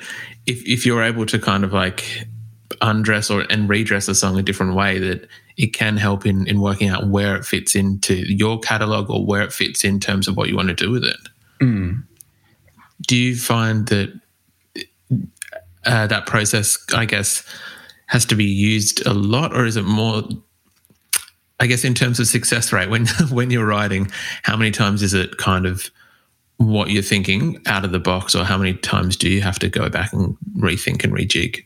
if 0.46 0.64
if 0.66 0.86
you're 0.86 1.02
able 1.02 1.26
to 1.26 1.38
kind 1.38 1.64
of 1.64 1.72
like 1.72 2.26
undress 2.80 3.30
or 3.30 3.44
and 3.50 3.68
redress 3.68 4.08
a 4.08 4.14
song 4.14 4.38
a 4.38 4.42
different 4.42 4.74
way, 4.74 4.98
that 4.98 5.28
it 5.56 5.68
can 5.68 5.96
help 5.96 6.26
in 6.26 6.46
in 6.46 6.60
working 6.60 6.88
out 6.88 7.08
where 7.08 7.36
it 7.36 7.44
fits 7.44 7.74
into 7.74 8.14
your 8.14 8.58
catalog 8.60 9.10
or 9.10 9.24
where 9.24 9.42
it 9.42 9.52
fits 9.52 9.84
in 9.84 10.00
terms 10.00 10.28
of 10.28 10.36
what 10.36 10.48
you 10.48 10.56
want 10.56 10.68
to 10.68 10.74
do 10.74 10.90
with 10.90 11.04
it. 11.04 11.16
Mm. 11.60 12.04
Do 13.06 13.16
you 13.16 13.36
find 13.36 13.86
that 13.88 14.20
uh, 15.86 16.06
that 16.06 16.26
process, 16.26 16.78
I 16.94 17.04
guess, 17.04 17.44
has 18.06 18.24
to 18.26 18.34
be 18.34 18.44
used 18.44 19.06
a 19.06 19.14
lot, 19.14 19.54
or 19.54 19.64
is 19.64 19.76
it 19.76 19.84
more? 19.84 20.22
I 21.64 21.66
guess 21.66 21.82
in 21.82 21.94
terms 21.94 22.20
of 22.20 22.26
success 22.26 22.74
rate, 22.74 22.90
when 22.90 23.06
when 23.30 23.50
you're 23.50 23.64
writing, 23.64 24.10
how 24.42 24.54
many 24.54 24.70
times 24.70 25.02
is 25.02 25.14
it 25.14 25.38
kind 25.38 25.64
of 25.64 25.90
what 26.58 26.90
you're 26.90 27.02
thinking 27.02 27.58
out 27.64 27.86
of 27.86 27.90
the 27.90 27.98
box, 27.98 28.34
or 28.34 28.44
how 28.44 28.58
many 28.58 28.74
times 28.74 29.16
do 29.16 29.30
you 29.30 29.40
have 29.40 29.58
to 29.60 29.70
go 29.70 29.88
back 29.88 30.12
and 30.12 30.36
rethink 30.58 31.04
and 31.04 31.14
rejig? 31.14 31.64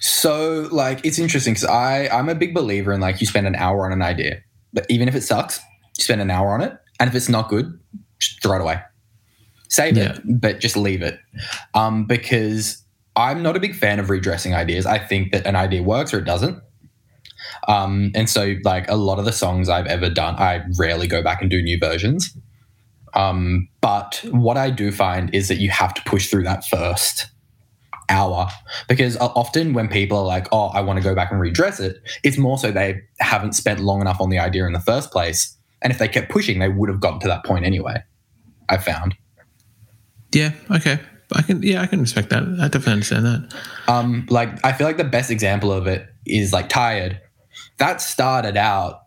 So, 0.00 0.68
like, 0.72 1.04
it's 1.04 1.20
interesting 1.20 1.54
because 1.54 1.68
I 1.68 2.08
I'm 2.08 2.28
a 2.28 2.34
big 2.34 2.52
believer 2.52 2.92
in 2.92 3.00
like 3.00 3.20
you 3.20 3.26
spend 3.28 3.46
an 3.46 3.54
hour 3.54 3.86
on 3.86 3.92
an 3.92 4.02
idea, 4.02 4.42
but 4.72 4.84
even 4.88 5.06
if 5.06 5.14
it 5.14 5.22
sucks, 5.22 5.60
you 5.96 6.02
spend 6.02 6.20
an 6.20 6.32
hour 6.32 6.52
on 6.52 6.60
it, 6.60 6.76
and 6.98 7.08
if 7.08 7.14
it's 7.14 7.28
not 7.28 7.48
good, 7.48 7.78
just 8.18 8.42
throw 8.42 8.56
it 8.56 8.62
away, 8.62 8.80
save 9.68 9.96
yeah. 9.96 10.14
it, 10.14 10.22
but 10.24 10.58
just 10.58 10.76
leave 10.76 11.02
it, 11.02 11.20
um, 11.74 12.04
because 12.04 12.82
I'm 13.14 13.44
not 13.44 13.56
a 13.56 13.60
big 13.60 13.76
fan 13.76 14.00
of 14.00 14.10
redressing 14.10 14.54
ideas. 14.54 14.86
I 14.86 14.98
think 14.98 15.30
that 15.30 15.46
an 15.46 15.54
idea 15.54 15.84
works 15.84 16.12
or 16.12 16.18
it 16.18 16.24
doesn't. 16.24 16.60
Um, 17.68 18.10
and 18.14 18.28
so, 18.28 18.56
like 18.64 18.88
a 18.90 18.96
lot 18.96 19.18
of 19.18 19.24
the 19.24 19.32
songs 19.32 19.68
I've 19.68 19.86
ever 19.86 20.08
done, 20.08 20.36
I 20.36 20.64
rarely 20.78 21.06
go 21.06 21.22
back 21.22 21.40
and 21.40 21.50
do 21.50 21.62
new 21.62 21.78
versions. 21.78 22.36
Um, 23.14 23.68
but 23.80 24.24
what 24.30 24.56
I 24.56 24.70
do 24.70 24.92
find 24.92 25.34
is 25.34 25.48
that 25.48 25.56
you 25.56 25.70
have 25.70 25.94
to 25.94 26.02
push 26.02 26.28
through 26.28 26.44
that 26.44 26.64
first 26.66 27.26
hour 28.08 28.48
because 28.88 29.16
often 29.18 29.72
when 29.72 29.88
people 29.88 30.18
are 30.18 30.26
like, 30.26 30.48
oh, 30.52 30.66
I 30.68 30.80
want 30.80 30.98
to 30.98 31.02
go 31.02 31.14
back 31.14 31.30
and 31.30 31.40
redress 31.40 31.80
it, 31.80 31.96
it's 32.22 32.38
more 32.38 32.58
so 32.58 32.70
they 32.70 33.00
haven't 33.20 33.54
spent 33.54 33.80
long 33.80 34.00
enough 34.00 34.20
on 34.20 34.30
the 34.30 34.38
idea 34.38 34.66
in 34.66 34.72
the 34.72 34.80
first 34.80 35.10
place. 35.10 35.56
And 35.82 35.92
if 35.92 35.98
they 35.98 36.08
kept 36.08 36.30
pushing, 36.30 36.58
they 36.58 36.68
would 36.68 36.88
have 36.88 37.00
gotten 37.00 37.20
to 37.20 37.28
that 37.28 37.44
point 37.44 37.64
anyway. 37.64 38.02
I 38.68 38.78
found. 38.78 39.16
Yeah. 40.32 40.52
Okay. 40.70 41.00
I 41.32 41.42
can. 41.42 41.62
Yeah, 41.62 41.82
I 41.82 41.86
can 41.86 42.00
respect 42.00 42.30
that. 42.30 42.42
I 42.42 42.66
definitely 42.66 42.94
understand 42.94 43.24
that. 43.24 43.54
Um, 43.88 44.26
like 44.30 44.64
I 44.64 44.72
feel 44.72 44.86
like 44.86 44.96
the 44.96 45.04
best 45.04 45.30
example 45.30 45.72
of 45.72 45.86
it 45.86 46.08
is 46.26 46.52
like 46.52 46.68
"Tired." 46.68 47.20
That 47.80 48.00
started 48.00 48.56
out 48.56 49.00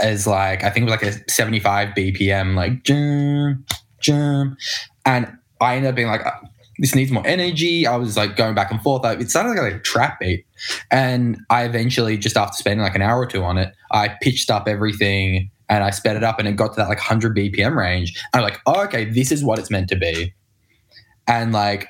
as 0.00 0.26
like 0.26 0.64
I 0.64 0.70
think 0.70 0.88
it 0.88 0.90
was 0.90 1.02
like 1.02 1.14
a 1.14 1.30
75 1.30 1.88
BPM, 1.88 2.54
like 2.54 2.82
jam, 2.82 3.64
jam, 4.00 4.56
and 5.04 5.30
I 5.60 5.76
ended 5.76 5.90
up 5.90 5.94
being 5.94 6.08
like, 6.08 6.24
uh, 6.24 6.30
this 6.78 6.94
needs 6.94 7.10
more 7.10 7.26
energy. 7.26 7.86
I 7.86 7.96
was 7.96 8.16
like 8.16 8.36
going 8.36 8.54
back 8.54 8.70
and 8.70 8.80
forth. 8.80 9.04
It 9.04 9.30
sounded 9.30 9.60
like 9.60 9.74
a 9.74 9.78
trap 9.80 10.20
beat, 10.20 10.46
and 10.90 11.38
I 11.50 11.64
eventually, 11.64 12.16
just 12.16 12.36
after 12.36 12.56
spending 12.56 12.80
like 12.82 12.94
an 12.94 13.02
hour 13.02 13.18
or 13.20 13.26
two 13.26 13.42
on 13.42 13.58
it, 13.58 13.74
I 13.90 14.08
pitched 14.22 14.50
up 14.50 14.68
everything 14.68 15.50
and 15.68 15.84
I 15.84 15.90
sped 15.90 16.16
it 16.16 16.24
up, 16.24 16.38
and 16.38 16.48
it 16.48 16.52
got 16.52 16.72
to 16.72 16.76
that 16.76 16.88
like 16.88 16.98
100 16.98 17.36
BPM 17.36 17.76
range. 17.76 18.18
I'm 18.32 18.42
like, 18.42 18.60
oh, 18.66 18.84
okay, 18.84 19.04
this 19.04 19.30
is 19.30 19.44
what 19.44 19.58
it's 19.58 19.70
meant 19.70 19.88
to 19.90 19.96
be, 19.96 20.34
and 21.26 21.52
like. 21.52 21.88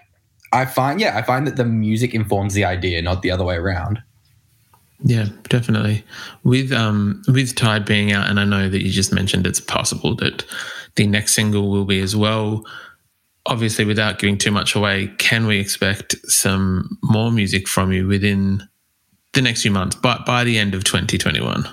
I 0.50 0.64
find, 0.64 0.98
yeah, 0.98 1.14
I 1.14 1.20
find 1.20 1.46
that 1.46 1.56
the 1.56 1.64
music 1.66 2.14
informs 2.14 2.54
the 2.54 2.64
idea, 2.64 3.02
not 3.02 3.20
the 3.20 3.30
other 3.30 3.44
way 3.44 3.56
around. 3.56 3.98
Yeah, 5.00 5.26
definitely. 5.48 6.04
With 6.42 6.72
um 6.72 7.22
with 7.28 7.54
Tired 7.54 7.84
being 7.84 8.12
out, 8.12 8.28
and 8.28 8.40
I 8.40 8.44
know 8.44 8.68
that 8.68 8.82
you 8.82 8.90
just 8.90 9.12
mentioned 9.12 9.46
it's 9.46 9.60
possible 9.60 10.16
that 10.16 10.44
the 10.96 11.06
next 11.06 11.34
single 11.34 11.70
will 11.70 11.84
be 11.84 12.00
as 12.00 12.16
well. 12.16 12.64
Obviously, 13.46 13.84
without 13.84 14.18
giving 14.18 14.36
too 14.36 14.50
much 14.50 14.74
away, 14.74 15.12
can 15.18 15.46
we 15.46 15.58
expect 15.58 16.16
some 16.24 16.98
more 17.02 17.30
music 17.30 17.68
from 17.68 17.92
you 17.92 18.06
within 18.06 18.68
the 19.32 19.42
next 19.42 19.62
few 19.62 19.70
months, 19.70 19.96
but 19.96 20.26
by 20.26 20.44
the 20.44 20.58
end 20.58 20.74
of 20.74 20.84
2021? 20.84 21.66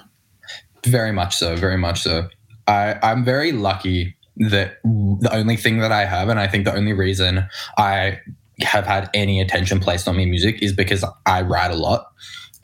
Very 0.85 1.11
much 1.11 1.35
so. 1.35 1.55
Very 1.55 1.77
much 1.77 2.01
so. 2.01 2.29
I, 2.67 2.97
I'm 3.01 3.25
very 3.25 3.51
lucky 3.51 4.15
that 4.37 4.77
the 4.83 5.29
only 5.31 5.57
thing 5.57 5.79
that 5.79 5.91
I 5.91 6.05
have, 6.05 6.29
and 6.29 6.39
I 6.39 6.47
think 6.47 6.65
the 6.65 6.75
only 6.75 6.93
reason 6.93 7.47
I 7.77 8.19
have 8.61 8.85
had 8.85 9.09
any 9.13 9.41
attention 9.41 9.79
placed 9.79 10.07
on 10.07 10.15
me 10.15 10.25
music 10.25 10.61
is 10.61 10.73
because 10.73 11.03
I 11.25 11.41
write 11.41 11.71
a 11.71 11.75
lot. 11.75 12.11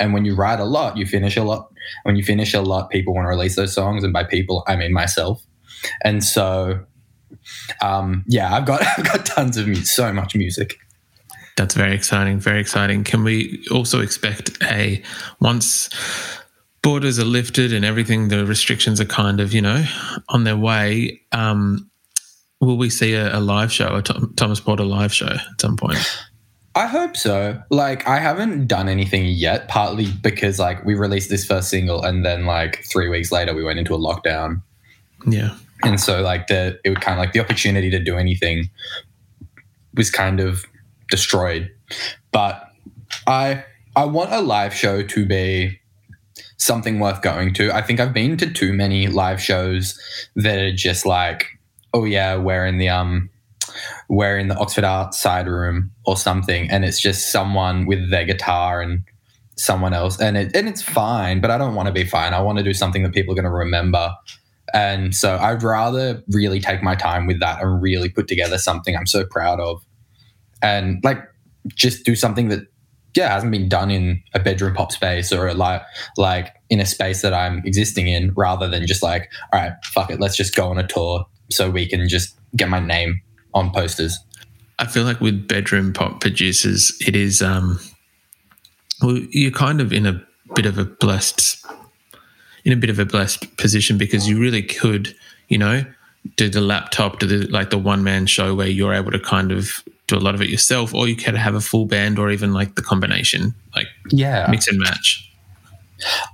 And 0.02 0.14
when 0.14 0.26
you 0.26 0.36
write 0.36 0.60
a 0.60 0.66
lot, 0.66 0.98
you 0.98 1.06
finish 1.06 1.38
a 1.38 1.44
lot. 1.44 1.72
When 2.04 2.16
you 2.16 2.24
finish 2.24 2.56
a 2.56 2.62
lot, 2.62 2.90
people 2.90 3.14
want 3.14 3.26
to 3.26 3.30
release 3.30 3.56
those 3.56 3.74
songs, 3.74 4.04
and 4.04 4.12
by 4.12 4.24
people, 4.24 4.64
I 4.68 4.76
mean 4.76 4.92
myself. 4.92 5.44
And 6.04 6.24
so, 6.24 6.84
um, 7.82 8.24
yeah, 8.28 8.54
I've 8.54 8.66
got 8.66 8.82
I've 8.98 9.06
got 9.06 9.26
tons 9.26 9.58
of 9.58 9.68
music, 9.68 9.86
so 9.86 10.12
much 10.12 10.36
music. 10.36 10.78
That's 11.56 11.76
very 11.76 11.94
exciting. 11.94 12.40
Very 12.40 12.60
exciting. 12.60 13.04
Can 13.04 13.24
we 13.24 13.64
also 13.72 14.02
expect 14.02 14.52
a 14.64 15.04
once 15.40 15.90
borders 16.82 17.20
are 17.20 17.26
lifted 17.26 17.72
and 17.72 17.86
everything, 17.86 18.30
the 18.30 18.44
restrictions 18.46 19.00
are 19.00 19.06
kind 19.06 19.40
of 19.40 19.54
you 19.54 19.62
know 19.62 19.86
on 20.30 20.46
their 20.46 20.58
way? 20.58 21.22
Um, 21.32 21.92
will 22.60 22.78
we 22.78 22.90
see 22.90 23.14
a, 23.14 23.38
a 23.38 23.40
live 23.40 23.72
show, 23.72 23.96
a 23.96 24.02
Thomas 24.02 24.60
Porter 24.60 24.84
live 24.84 25.14
show 25.14 25.28
at 25.28 25.62
some 25.62 25.78
point? 25.78 26.00
I 26.74 26.88
hope 26.88 27.18
so. 27.18 27.62
Like, 27.70 28.08
I 28.08 28.20
haven't 28.20 28.68
done 28.68 28.88
anything 28.88 29.26
yet, 29.26 29.68
partly 29.68 30.08
because, 30.22 30.58
like, 30.58 30.86
we 30.86 30.96
released 30.96 31.30
this 31.30 31.46
first 31.46 31.70
single 31.70 32.02
and 32.04 32.26
then, 32.26 32.46
like, 32.46 32.86
three 32.86 33.10
weeks 33.10 33.32
later, 33.32 33.54
we 33.54 33.64
went 33.64 33.80
into 33.80 33.94
a 33.94 33.98
lockdown. 33.98 34.62
Yeah. 35.28 35.56
And 35.84 36.00
so, 36.00 36.22
like, 36.22 36.48
the, 36.48 36.80
it 36.84 36.90
would 36.90 37.02
kind 37.02 37.20
of 37.20 37.26
like 37.26 37.34
the 37.34 37.40
opportunity 37.40 37.90
to 37.90 38.00
do 38.00 38.18
anything 38.18 38.70
was 39.96 40.10
kind 40.10 40.40
of 40.40 40.64
destroyed. 41.10 41.70
But 42.32 42.72
I 43.28 43.66
I 43.96 44.06
want 44.06 44.32
a 44.32 44.40
live 44.40 44.74
show 44.74 45.04
to 45.04 45.26
be 45.26 45.80
something 46.58 47.00
worth 47.00 47.22
going 47.22 47.54
to. 47.56 47.72
I 47.72 47.82
think 47.82 48.00
I've 48.00 48.14
been 48.14 48.38
to 48.38 48.52
too 48.52 48.74
many 48.74 49.08
live 49.08 49.42
shows 49.42 50.00
that 50.36 50.60
are 50.60 50.72
just 50.72 51.06
like, 51.06 51.60
oh 51.94 52.06
yeah, 52.06 52.36
we're 52.38 52.66
in 52.66 52.78
the 52.78 52.90
um 52.90 53.30
we're 54.10 54.38
in 54.38 54.48
the 54.48 54.58
Oxford 54.58 54.84
Art 54.84 55.14
side 55.14 55.48
room 55.48 55.92
or 56.06 56.18
something, 56.18 56.70
and 56.70 56.86
it's 56.86 57.00
just 57.00 57.32
someone 57.32 57.86
with 57.86 58.10
their 58.10 58.26
guitar 58.26 58.82
and 58.82 59.04
someone 59.58 59.94
else, 59.94 60.20
and 60.20 60.38
it 60.38 60.56
and 60.56 60.68
it's 60.68 60.82
fine, 60.82 61.42
but 61.42 61.52
I 61.52 61.58
don't 61.58 61.76
want 61.76 61.88
to 61.88 61.94
be 61.94 62.06
fine. 62.06 62.34
I 62.34 62.42
want 62.42 62.58
to 62.58 62.64
do 62.64 62.74
something 62.74 63.04
that 63.04 63.14
people 63.14 63.34
are 63.34 63.36
going 63.36 63.46
to 63.46 63.52
remember. 63.52 64.12
And 64.74 65.14
so 65.14 65.38
I'd 65.38 65.64
rather 65.64 66.24
really 66.30 66.62
take 66.62 66.82
my 66.82 66.96
time 66.96 67.28
with 67.28 67.42
that 67.42 67.62
and 67.62 67.82
really 67.82 68.08
put 68.08 68.30
together 68.30 68.58
something 68.58 68.96
I'm 68.96 69.06
so 69.06 69.26
proud 69.26 69.60
of. 69.60 69.84
And 70.62 71.04
like 71.04 71.18
just 71.76 72.06
do 72.06 72.16
something 72.16 72.48
that 72.50 72.68
yeah 73.16 73.34
hasn't 73.34 73.52
been 73.52 73.68
done 73.68 73.92
in 73.92 74.22
a 74.34 74.40
bedroom 74.40 74.74
pop 74.74 74.92
space 74.92 75.32
or 75.32 75.54
like 75.54 75.82
like 76.18 76.54
in 76.70 76.80
a 76.80 76.86
space 76.86 77.22
that 77.22 77.34
I'm 77.34 77.62
existing 77.66 78.08
in 78.08 78.34
rather 78.36 78.68
than 78.68 78.88
just 78.88 79.04
like 79.04 79.30
all 79.54 79.60
right 79.60 79.74
fuck 79.84 80.10
it 80.10 80.20
let's 80.20 80.36
just 80.36 80.56
go 80.56 80.70
on 80.70 80.78
a 80.78 80.88
tour 80.88 81.26
so 81.50 81.70
we 81.70 81.88
can 81.88 82.08
just 82.08 82.38
get 82.56 82.70
my 82.70 82.80
name 82.80 83.22
on 83.54 83.72
posters 83.72 84.20
I 84.82 84.88
feel 84.88 85.04
like 85.04 85.22
with 85.22 85.48
bedroom 85.48 85.94
pop 85.94 86.22
producers, 86.22 86.98
it 87.06 87.16
is 87.16 87.44
um, 87.44 87.80
well, 89.00 89.16
you're 89.30 89.52
kind 89.52 89.80
of 89.80 89.94
in 89.94 90.08
a 90.08 90.26
bit 90.56 90.66
of 90.66 90.80
a 90.80 90.86
blessed, 90.86 91.64
in 92.66 92.74
a 92.74 92.76
bit 92.76 92.90
of 92.90 92.98
a 92.98 93.06
blessed 93.06 93.58
position 93.58 94.00
because 94.00 94.28
you 94.28 94.40
really 94.40 94.64
could, 94.64 95.16
you 95.50 95.60
know, 95.60 95.86
do 96.36 96.50
the 96.50 96.62
laptop, 96.62 97.20
do 97.20 97.28
the 97.28 97.48
like 97.52 97.70
the 97.70 97.78
one 97.78 98.04
man 98.04 98.26
show 98.26 98.56
where 98.56 98.68
you're 98.68 98.92
able 98.92 99.12
to 99.12 99.20
kind 99.20 99.52
of 99.52 99.84
do 100.08 100.18
a 100.18 100.20
lot 100.20 100.34
of 100.34 100.42
it 100.42 100.50
yourself, 100.50 100.96
or 100.96 101.08
you 101.08 101.16
could 101.16 101.36
have 101.36 101.54
a 101.54 101.62
full 101.62 101.86
band, 101.86 102.18
or 102.18 102.32
even 102.32 102.52
like 102.52 102.74
the 102.74 102.82
combination, 102.82 103.54
like 103.76 103.88
yeah 104.10 104.48
mix 104.50 104.68
and 104.68 104.80
match. 104.80 105.32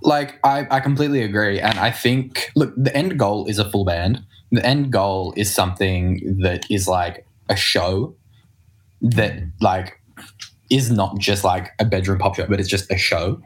Like 0.04 0.40
I, 0.46 0.66
I 0.72 0.80
completely 0.80 1.22
agree, 1.22 1.60
and 1.60 1.78
I 1.80 1.92
think 1.92 2.50
look, 2.56 2.74
the 2.78 2.96
end 2.96 3.20
goal 3.20 3.46
is 3.48 3.60
a 3.60 3.70
full 3.70 3.84
band. 3.84 4.24
The 4.52 4.66
end 4.66 4.92
goal 4.92 5.34
is 5.36 5.54
something 5.54 6.40
that 6.42 6.66
is 6.70 6.88
like 6.88 7.26
a 7.50 7.56
show 7.56 8.16
that 9.02 9.34
like 9.62 10.02
is 10.70 10.92
not 10.92 11.18
just 11.18 11.44
like 11.44 11.72
a 11.80 11.86
bedroom 11.86 12.20
pop 12.20 12.36
show, 12.36 12.46
but 12.48 12.60
it's 12.60 12.70
just 12.70 12.92
a 12.92 12.98
show. 12.98 13.42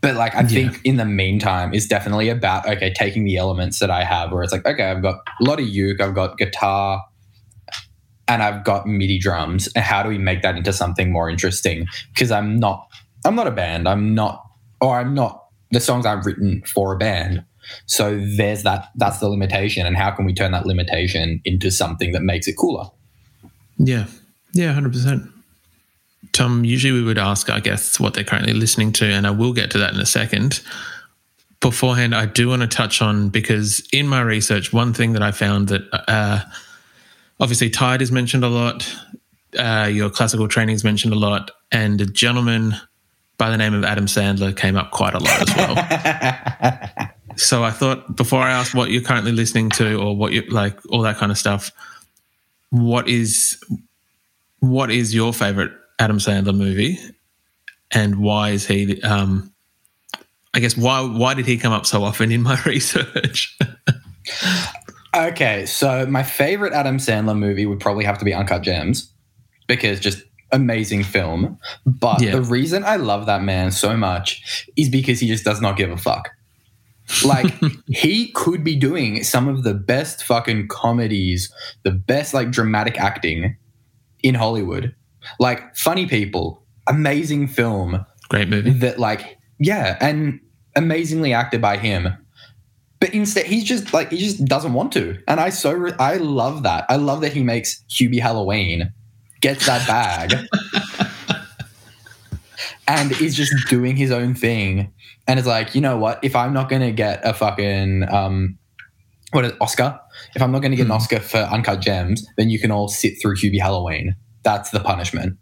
But 0.00 0.14
like 0.14 0.34
I 0.34 0.44
think 0.44 0.80
in 0.84 0.96
the 0.96 1.04
meantime, 1.04 1.74
it's 1.74 1.86
definitely 1.86 2.28
about 2.28 2.68
okay, 2.68 2.92
taking 2.92 3.24
the 3.24 3.36
elements 3.36 3.80
that 3.80 3.90
I 3.90 4.04
have, 4.04 4.32
where 4.32 4.42
it's 4.42 4.52
like 4.52 4.66
okay, 4.66 4.84
I've 4.84 5.02
got 5.02 5.16
a 5.40 5.44
lot 5.44 5.60
of 5.60 5.66
uke, 5.66 6.00
I've 6.00 6.14
got 6.14 6.38
guitar, 6.38 7.04
and 8.28 8.42
I've 8.42 8.64
got 8.64 8.86
MIDI 8.86 9.18
drums, 9.18 9.68
and 9.74 9.84
how 9.84 10.02
do 10.02 10.08
we 10.08 10.18
make 10.18 10.42
that 10.42 10.56
into 10.56 10.72
something 10.72 11.10
more 11.10 11.28
interesting? 11.28 11.86
Because 12.14 12.30
I'm 12.30 12.56
not, 12.56 12.88
I'm 13.24 13.34
not 13.34 13.48
a 13.48 13.50
band. 13.50 13.88
I'm 13.88 14.14
not, 14.14 14.44
or 14.80 14.98
I'm 14.98 15.14
not 15.14 15.46
the 15.72 15.80
songs 15.80 16.06
I've 16.06 16.24
written 16.24 16.62
for 16.62 16.94
a 16.94 16.98
band. 16.98 17.44
So 17.86 18.20
there's 18.36 18.62
that. 18.62 18.88
That's 18.96 19.18
the 19.18 19.28
limitation, 19.28 19.86
and 19.86 19.96
how 19.96 20.10
can 20.10 20.24
we 20.24 20.34
turn 20.34 20.52
that 20.52 20.66
limitation 20.66 21.40
into 21.44 21.70
something 21.70 22.12
that 22.12 22.22
makes 22.22 22.46
it 22.48 22.56
cooler? 22.56 22.86
Yeah, 23.78 24.06
yeah, 24.52 24.72
hundred 24.72 24.92
percent. 24.92 25.30
Tom, 26.32 26.64
usually 26.64 26.92
we 26.92 27.02
would 27.02 27.18
ask 27.18 27.48
our 27.50 27.60
guests 27.60 27.98
what 27.98 28.14
they're 28.14 28.24
currently 28.24 28.52
listening 28.52 28.92
to, 28.92 29.06
and 29.06 29.26
I 29.26 29.30
will 29.30 29.52
get 29.52 29.70
to 29.72 29.78
that 29.78 29.94
in 29.94 30.00
a 30.00 30.06
second. 30.06 30.60
Beforehand, 31.60 32.14
I 32.14 32.26
do 32.26 32.48
want 32.48 32.62
to 32.62 32.68
touch 32.68 33.02
on 33.02 33.28
because 33.28 33.86
in 33.92 34.08
my 34.08 34.20
research, 34.20 34.72
one 34.72 34.94
thing 34.94 35.12
that 35.12 35.22
I 35.22 35.30
found 35.30 35.68
that 35.68 35.82
uh, 36.08 36.40
obviously 37.38 37.68
Tired 37.68 38.00
is 38.00 38.12
mentioned 38.12 38.44
a 38.44 38.48
lot, 38.48 38.94
uh, 39.58 39.88
your 39.92 40.10
classical 40.10 40.48
training 40.48 40.74
is 40.74 40.84
mentioned 40.84 41.12
a 41.12 41.18
lot, 41.18 41.50
and 41.72 42.00
a 42.00 42.06
gentleman 42.06 42.74
by 43.36 43.50
the 43.50 43.56
name 43.56 43.74
of 43.74 43.84
Adam 43.84 44.06
Sandler 44.06 44.56
came 44.56 44.76
up 44.76 44.90
quite 44.90 45.14
a 45.14 45.18
lot 45.18 45.48
as 45.48 45.56
well. 45.56 47.09
so 47.36 47.62
I 47.64 47.70
thought 47.70 48.16
before 48.16 48.40
I 48.40 48.50
ask 48.52 48.74
what 48.74 48.90
you're 48.90 49.02
currently 49.02 49.32
listening 49.32 49.70
to 49.70 49.96
or 50.00 50.16
what 50.16 50.32
you 50.32 50.42
like, 50.42 50.78
all 50.90 51.02
that 51.02 51.16
kind 51.16 51.30
of 51.32 51.38
stuff, 51.38 51.70
what 52.70 53.08
is 53.08 53.62
what 54.60 54.90
is 54.90 55.14
your 55.14 55.32
favorite 55.32 55.72
Adam 55.98 56.18
Sandler 56.18 56.56
movie, 56.56 56.98
and 57.90 58.16
why 58.16 58.50
is 58.50 58.66
he? 58.66 59.00
Um, 59.02 59.52
I 60.54 60.60
guess 60.60 60.76
why 60.76 61.00
why 61.00 61.34
did 61.34 61.46
he 61.46 61.56
come 61.56 61.72
up 61.72 61.86
so 61.86 62.02
often 62.04 62.30
in 62.32 62.42
my 62.42 62.60
research? 62.66 63.56
okay, 65.16 65.66
so 65.66 66.06
my 66.06 66.22
favorite 66.22 66.72
Adam 66.72 66.98
Sandler 66.98 67.36
movie 67.38 67.66
would 67.66 67.80
probably 67.80 68.04
have 68.04 68.18
to 68.18 68.24
be 68.24 68.32
Uncut 68.34 68.62
Gems 68.62 69.12
because 69.66 70.00
just 70.00 70.22
amazing 70.52 71.04
film. 71.04 71.58
But 71.86 72.20
Yeah. 72.22 72.32
the 72.32 72.42
reason 72.42 72.84
I 72.84 72.96
love 72.96 73.26
that 73.26 73.42
man 73.42 73.70
so 73.70 73.96
much 73.96 74.66
is 74.76 74.88
because 74.88 75.20
he 75.20 75.28
just 75.28 75.44
does 75.44 75.60
not 75.60 75.76
give 75.76 75.90
a 75.90 75.96
fuck. 75.96 76.30
Like 77.24 77.52
he 77.86 78.30
could 78.32 78.64
be 78.64 78.76
doing 78.76 79.22
some 79.24 79.48
of 79.48 79.62
the 79.62 79.74
best 79.74 80.24
fucking 80.24 80.68
comedies, 80.68 81.52
the 81.82 81.90
best 81.90 82.34
like 82.34 82.50
dramatic 82.50 82.98
acting 82.98 83.56
in 84.22 84.34
Hollywood. 84.34 84.94
Like 85.38 85.76
Funny 85.76 86.06
People, 86.06 86.64
amazing 86.88 87.48
film. 87.48 88.04
Great 88.28 88.48
movie. 88.48 88.70
that 88.70 88.98
like 88.98 89.38
yeah 89.58 89.96
and 90.00 90.40
amazingly 90.76 91.32
acted 91.32 91.60
by 91.60 91.76
him. 91.76 92.08
But 93.00 93.14
instead 93.14 93.46
he's 93.46 93.64
just 93.64 93.92
like 93.92 94.10
he 94.10 94.18
just 94.18 94.44
doesn't 94.44 94.72
want 94.72 94.92
to. 94.92 95.18
And 95.26 95.40
i 95.40 95.50
so 95.50 95.72
re- 95.72 95.92
i 95.98 96.16
love 96.16 96.62
that. 96.62 96.84
I 96.88 96.96
love 96.96 97.20
that 97.22 97.32
he 97.32 97.42
makes 97.42 97.82
hubie 97.88 98.20
halloween. 98.20 98.92
Gets 99.40 99.66
that 99.66 99.86
bag 99.88 100.46
and 102.98 103.12
is 103.20 103.34
just 103.34 103.52
doing 103.68 103.96
his 103.96 104.10
own 104.10 104.34
thing 104.34 104.92
and 105.26 105.38
it's 105.38 105.48
like 105.48 105.74
you 105.74 105.80
know 105.80 105.96
what 105.96 106.18
if 106.22 106.34
i'm 106.34 106.52
not 106.52 106.68
gonna 106.68 106.92
get 106.92 107.20
a 107.24 107.32
fucking 107.32 108.04
um 108.10 108.58
what 109.32 109.44
is 109.44 109.52
oscar 109.60 109.98
if 110.34 110.42
i'm 110.42 110.52
not 110.52 110.60
gonna 110.62 110.76
get 110.76 110.86
an 110.86 110.92
oscar 110.92 111.20
for 111.20 111.38
uncut 111.38 111.80
gems 111.80 112.26
then 112.36 112.50
you 112.50 112.58
can 112.58 112.70
all 112.70 112.88
sit 112.88 113.14
through 113.20 113.36
hubie 113.36 113.60
halloween 113.60 114.14
that's 114.42 114.70
the 114.70 114.80
punishment 114.80 115.36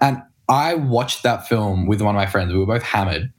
and 0.00 0.22
I 0.48 0.74
watched 0.74 1.22
that 1.22 1.48
film 1.48 1.86
with 1.86 2.00
one 2.00 2.14
of 2.14 2.18
my 2.18 2.26
friends. 2.26 2.52
We 2.52 2.58
were 2.58 2.66
both 2.66 2.82
hammered. 2.82 3.32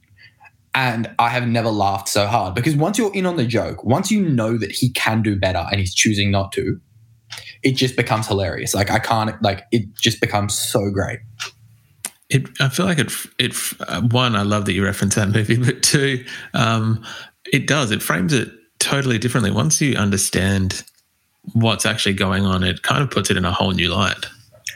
And 0.76 1.08
I 1.20 1.28
have 1.28 1.46
never 1.46 1.70
laughed 1.70 2.08
so 2.08 2.26
hard 2.26 2.56
because 2.56 2.74
once 2.74 2.98
you're 2.98 3.14
in 3.14 3.26
on 3.26 3.36
the 3.36 3.46
joke, 3.46 3.84
once 3.84 4.10
you 4.10 4.20
know 4.28 4.58
that 4.58 4.72
he 4.72 4.90
can 4.90 5.22
do 5.22 5.38
better 5.38 5.64
and 5.70 5.78
he's 5.78 5.94
choosing 5.94 6.32
not 6.32 6.50
to, 6.52 6.80
it 7.62 7.76
just 7.76 7.94
becomes 7.94 8.26
hilarious. 8.26 8.74
Like 8.74 8.90
I 8.90 8.98
can't, 8.98 9.40
like 9.40 9.66
it 9.70 9.94
just 9.94 10.20
becomes 10.20 10.58
so 10.58 10.90
great. 10.90 11.20
It, 12.34 12.48
I 12.60 12.68
feel 12.68 12.84
like 12.84 12.98
it. 12.98 13.12
It 13.38 13.54
uh, 13.80 14.02
one, 14.02 14.34
I 14.34 14.42
love 14.42 14.64
that 14.66 14.72
you 14.72 14.84
reference 14.84 15.14
that 15.14 15.28
movie, 15.28 15.56
but 15.64 15.82
two, 15.82 16.24
um, 16.52 17.04
it 17.52 17.66
does. 17.66 17.90
It 17.92 18.02
frames 18.02 18.32
it 18.32 18.50
totally 18.80 19.18
differently. 19.18 19.52
Once 19.52 19.80
you 19.80 19.96
understand 19.96 20.82
what's 21.52 21.86
actually 21.86 22.14
going 22.14 22.44
on, 22.44 22.64
it 22.64 22.82
kind 22.82 23.02
of 23.02 23.10
puts 23.10 23.30
it 23.30 23.36
in 23.36 23.44
a 23.44 23.52
whole 23.52 23.70
new 23.70 23.88
light. 23.88 24.26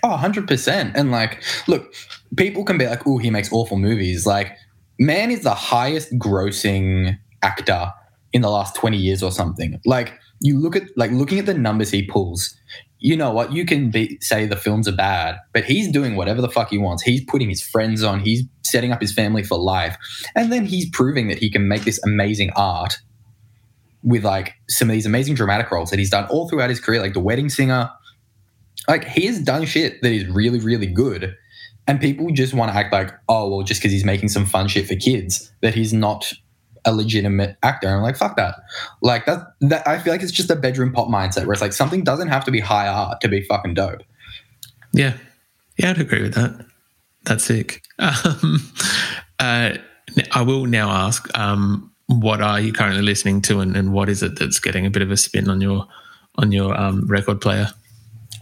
Oh, 0.03 0.17
100%. 0.17 0.93
And 0.95 1.11
like, 1.11 1.43
look, 1.67 1.93
people 2.37 2.65
can 2.65 2.79
be 2.79 2.87
like, 2.87 3.07
oh, 3.07 3.19
he 3.19 3.31
makes 3.31 3.53
awful 3.53 3.77
movies. 3.77 4.27
Like, 4.27 4.57
man 4.99 5.31
is 5.31 5.43
the 5.43 5.55
highest 5.55 6.17
grossing 6.19 7.19
actor 7.43 7.93
in 8.33 8.43
the 8.43 8.51
last 8.51 8.77
20 8.77 8.97
years 8.97 9.23
or 9.23 9.33
something. 9.33 9.81
Like, 9.85 10.13
you 10.41 10.59
look 10.61 10.77
at, 10.77 10.85
like, 10.97 11.11
looking 11.11 11.41
at 11.41 11.47
the 11.47 11.55
numbers 11.55 11.91
he 11.91 12.03
pulls, 12.03 12.55
you 13.01 13.17
know 13.17 13.31
what? 13.31 13.53
You 13.53 13.65
can 13.65 13.91
be, 13.91 14.19
say 14.21 14.47
the 14.47 14.57
films 14.57 14.89
are 14.89 14.93
bad, 14.93 15.37
but 15.53 15.65
he's 15.65 15.91
doing 15.91 16.17
whatever 16.17 16.41
the 16.41 16.49
fuck 16.49 16.71
he 16.71 16.79
wants. 16.79 17.03
He's 17.03 17.25
putting 17.25 17.49
his 17.49 17.63
friends 17.63 18.03
on, 18.03 18.21
he's 18.21 18.45
setting 18.63 18.93
up 18.93 19.01
his 19.01 19.13
family 19.13 19.43
for 19.43 19.57
life. 19.59 19.97
And 20.35 20.53
then 20.53 20.67
he's 20.67 20.89
proving 20.91 21.29
that 21.29 21.39
he 21.39 21.51
can 21.51 21.69
make 21.69 21.83
this 21.83 22.03
amazing 22.05 22.51
art 22.57 22.99
with 24.03 24.25
like 24.25 24.55
some 24.69 24.89
of 24.89 24.95
these 24.95 25.07
amazing 25.07 25.35
dramatic 25.35 25.71
roles 25.71 25.91
that 25.91 25.99
he's 25.99 26.11
done 26.11 26.27
all 26.29 26.49
throughout 26.49 26.71
his 26.71 26.81
career, 26.81 27.01
like 27.01 27.15
The 27.15 27.21
Wedding 27.21 27.49
Singer. 27.49 27.91
Like 28.89 29.05
he 29.05 29.27
has 29.27 29.41
done 29.41 29.65
shit 29.65 30.03
that 30.03 30.13
is 30.13 30.27
really, 30.27 30.59
really 30.59 30.87
good. 30.87 31.37
And 31.87 32.01
people 32.01 32.31
just 32.33 32.53
want 32.53 32.71
to 32.71 32.77
act 32.77 32.93
like, 32.93 33.13
oh, 33.29 33.49
well, 33.49 33.63
just 33.63 33.81
because 33.81 33.93
he's 33.93 34.05
making 34.05 34.29
some 34.29 34.45
fun 34.45 34.69
shit 34.69 34.87
for 34.87 34.95
kids, 34.95 35.53
that 35.63 35.75
he's 35.75 35.93
not 35.93 36.33
a 36.85 36.93
legitimate 36.93 37.57
actor. 37.63 37.89
I'm 37.89 38.03
like, 38.03 38.17
fuck 38.17 38.37
that. 38.37 38.57
Like 39.03 39.27
that 39.27 39.55
that 39.61 39.87
I 39.87 39.99
feel 39.99 40.13
like 40.13 40.23
it's 40.23 40.33
just 40.33 40.51
a 40.51 40.57
bedroom 40.57 40.93
pop 40.93 41.09
mindset 41.09 41.45
where 41.45 41.53
it's 41.53 41.63
like 41.63 41.73
something 41.73 42.05
doesn't 42.05 42.29
have 42.29 42.45
to 42.45 42.51
be 42.51 42.61
high 42.61 42.89
art 42.89 43.21
to 43.21 43.29
be 43.29 43.43
fucking 43.43 43.75
dope. 43.75 44.03
Yeah, 44.93 45.17
yeah, 45.77 45.91
I'd 45.91 46.01
agree 46.01 46.23
with 46.23 46.35
that. 46.35 46.65
That's 47.25 47.45
sick. 47.45 47.83
Um, 48.01 48.73
uh, 49.41 49.77
I 50.33 50.43
will 50.43 50.67
now 50.67 50.91
ask, 50.91 51.37
um, 51.37 51.93
what 52.07 52.41
are 52.41 52.61
you 52.61 52.73
currently 52.73 53.03
listening 53.03 53.43
to, 53.43 53.61
and, 53.61 53.77
and 53.77 53.93
what 53.93 54.09
is 54.09 54.23
it 54.23 54.39
that's 54.39 54.59
getting 54.59 54.87
a 54.87 54.91
bit 54.91 55.03
of 55.03 55.11
a 55.11 55.17
spin 55.17 55.49
on 55.49 55.61
your 55.61 55.87
on 56.37 56.53
your 56.53 56.79
um, 56.79 57.07
record 57.07 57.41
player? 57.41 57.69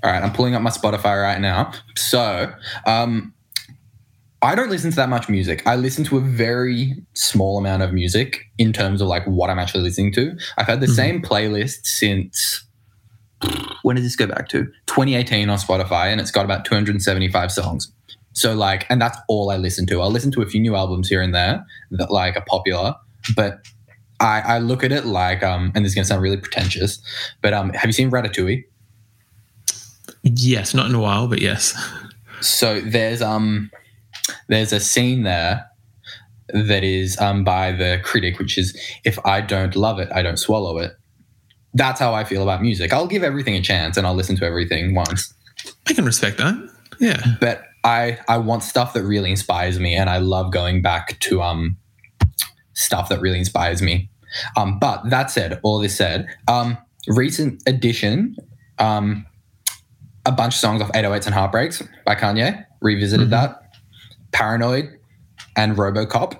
All 0.04 0.10
right, 0.10 0.22
I'm 0.22 0.32
pulling 0.32 0.54
up 0.54 0.62
my 0.62 0.70
Spotify 0.70 1.20
right 1.20 1.40
now. 1.40 1.72
So, 1.96 2.52
um, 2.86 3.34
I 4.46 4.54
don't 4.54 4.70
listen 4.70 4.90
to 4.90 4.96
that 4.96 5.08
much 5.08 5.28
music. 5.28 5.66
I 5.66 5.74
listen 5.74 6.04
to 6.04 6.18
a 6.18 6.20
very 6.20 6.94
small 7.14 7.58
amount 7.58 7.82
of 7.82 7.92
music 7.92 8.42
in 8.58 8.72
terms 8.72 9.00
of 9.00 9.08
like 9.08 9.24
what 9.24 9.50
I'm 9.50 9.58
actually 9.58 9.82
listening 9.82 10.12
to. 10.12 10.38
I've 10.56 10.68
had 10.68 10.80
the 10.80 10.86
same 10.86 11.20
playlist 11.20 11.84
since 11.84 12.64
when 13.82 13.96
did 13.96 14.04
this 14.04 14.14
go 14.14 14.28
back 14.28 14.48
to? 14.50 14.66
2018 14.86 15.50
on 15.50 15.58
Spotify, 15.58 16.12
and 16.12 16.20
it's 16.20 16.30
got 16.30 16.44
about 16.44 16.64
275 16.64 17.50
songs. 17.50 17.92
So 18.34 18.54
like, 18.54 18.86
and 18.88 19.02
that's 19.02 19.18
all 19.26 19.50
I 19.50 19.56
listen 19.56 19.84
to. 19.86 20.00
I'll 20.00 20.12
listen 20.12 20.30
to 20.30 20.42
a 20.42 20.46
few 20.46 20.60
new 20.60 20.76
albums 20.76 21.08
here 21.08 21.22
and 21.22 21.34
there 21.34 21.66
that 21.90 22.12
like 22.12 22.36
are 22.36 22.44
popular, 22.46 22.94
but 23.34 23.58
I, 24.20 24.42
I 24.42 24.58
look 24.60 24.84
at 24.84 24.92
it 24.92 25.06
like, 25.06 25.42
um, 25.42 25.72
and 25.74 25.84
this 25.84 25.90
is 25.90 25.96
gonna 25.96 26.04
sound 26.04 26.22
really 26.22 26.36
pretentious, 26.36 27.02
but 27.42 27.52
um, 27.52 27.70
have 27.70 27.86
you 27.86 27.92
seen 27.92 28.12
Ratatouille? 28.12 28.62
Yes, 30.22 30.72
not 30.72 30.88
in 30.88 30.94
a 30.94 31.00
while, 31.00 31.26
but 31.26 31.40
yes. 31.40 31.74
So 32.40 32.80
there's 32.80 33.22
um, 33.22 33.72
there's 34.48 34.72
a 34.72 34.80
scene 34.80 35.22
there 35.22 35.66
that 36.48 36.84
is 36.84 37.18
um 37.20 37.44
by 37.44 37.72
the 37.72 38.00
critic, 38.04 38.38
which 38.38 38.56
is 38.58 38.78
if 39.04 39.18
I 39.24 39.40
don't 39.40 39.74
love 39.76 39.98
it, 39.98 40.08
I 40.12 40.22
don't 40.22 40.38
swallow 40.38 40.78
it. 40.78 40.92
That's 41.74 42.00
how 42.00 42.14
I 42.14 42.24
feel 42.24 42.42
about 42.42 42.62
music. 42.62 42.92
I'll 42.92 43.06
give 43.06 43.22
everything 43.22 43.54
a 43.54 43.60
chance 43.62 43.96
and 43.96 44.06
I'll 44.06 44.14
listen 44.14 44.36
to 44.36 44.44
everything 44.44 44.94
once. 44.94 45.34
I 45.86 45.92
can 45.92 46.04
respect 46.04 46.38
that. 46.38 46.54
Yeah. 47.00 47.20
but 47.40 47.64
I 47.84 48.18
I 48.28 48.38
want 48.38 48.62
stuff 48.62 48.92
that 48.94 49.04
really 49.04 49.30
inspires 49.30 49.78
me, 49.78 49.94
and 49.94 50.10
I 50.10 50.18
love 50.18 50.52
going 50.52 50.82
back 50.82 51.18
to 51.20 51.42
um 51.42 51.76
stuff 52.74 53.08
that 53.08 53.20
really 53.20 53.38
inspires 53.38 53.80
me. 53.80 54.10
Um, 54.56 54.78
but 54.78 55.08
that 55.08 55.30
said, 55.30 55.58
all 55.62 55.78
this 55.78 55.96
said, 55.96 56.26
um, 56.46 56.76
recent 57.08 57.62
addition, 57.66 58.36
um, 58.78 59.24
a 60.26 60.32
bunch 60.32 60.54
of 60.54 60.60
songs 60.60 60.82
off 60.82 60.92
808s 60.92 61.26
and 61.26 61.34
Heartbreaks 61.34 61.82
by 62.04 62.14
Kanye, 62.14 62.66
revisited 62.82 63.30
that. 63.30 63.65
Paranoid 64.36 64.98
and 65.56 65.76
Robocop, 65.78 66.38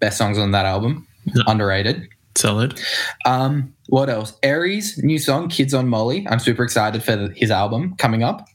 best 0.00 0.16
songs 0.16 0.38
on 0.38 0.52
that 0.52 0.64
album, 0.64 1.06
underrated. 1.46 2.08
Solid. 2.34 2.80
Um, 3.26 3.74
what 3.88 4.08
else? 4.08 4.32
Aries, 4.42 4.96
new 4.96 5.18
song, 5.18 5.50
Kids 5.50 5.74
on 5.74 5.88
Molly. 5.88 6.26
I'm 6.30 6.38
super 6.38 6.64
excited 6.64 7.02
for 7.02 7.16
the- 7.16 7.34
his 7.36 7.50
album 7.50 7.96
coming 7.98 8.22
up. 8.22 8.48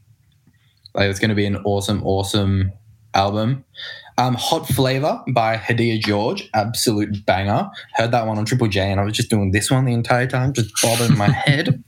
Like, 0.95 1.07
it's 1.12 1.19
going 1.19 1.29
to 1.29 1.36
be 1.36 1.45
an 1.45 1.57
awesome, 1.57 2.01
awesome 2.03 2.71
album. 3.13 3.63
Um, 4.17 4.33
Hot 4.36 4.67
Flavor 4.67 5.21
by 5.27 5.55
Hadia 5.57 5.99
George, 5.99 6.49
absolute 6.55 7.23
banger. 7.27 7.69
Heard 7.95 8.09
that 8.12 8.25
one 8.25 8.39
on 8.39 8.45
Triple 8.45 8.67
J, 8.69 8.89
and 8.91 8.99
I 8.99 9.03
was 9.03 9.13
just 9.13 9.29
doing 9.29 9.51
this 9.51 9.69
one 9.69 9.86
the 9.86 9.93
entire 9.93 10.25
time, 10.25 10.51
just 10.53 10.71
bobbing 10.81 11.15
my 11.15 11.29
head. 11.45 11.83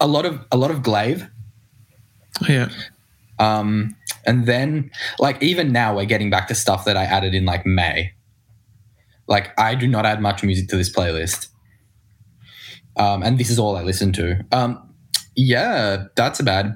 A 0.00 0.06
lot 0.06 0.26
of 0.26 0.44
a 0.50 0.56
lot 0.56 0.70
of 0.70 0.82
Glaive, 0.82 1.28
yeah. 2.48 2.68
um, 3.38 3.94
and 4.26 4.46
then 4.46 4.90
like 5.18 5.42
even 5.42 5.72
now 5.72 5.96
we're 5.96 6.04
getting 6.04 6.30
back 6.30 6.48
to 6.48 6.54
stuff 6.54 6.84
that 6.84 6.96
I 6.96 7.04
added 7.04 7.34
in 7.34 7.44
like 7.44 7.66
May. 7.66 8.12
Like 9.28 9.58
I 9.58 9.74
do 9.74 9.86
not 9.86 10.06
add 10.06 10.20
much 10.20 10.42
music 10.42 10.68
to 10.68 10.76
this 10.76 10.92
playlist. 10.92 11.48
Um, 12.96 13.22
and 13.22 13.38
this 13.38 13.50
is 13.50 13.58
all 13.58 13.76
I 13.76 13.82
listen 13.82 14.12
to. 14.14 14.44
Um, 14.52 14.94
yeah, 15.34 16.04
that's 16.14 16.40
about 16.40 16.66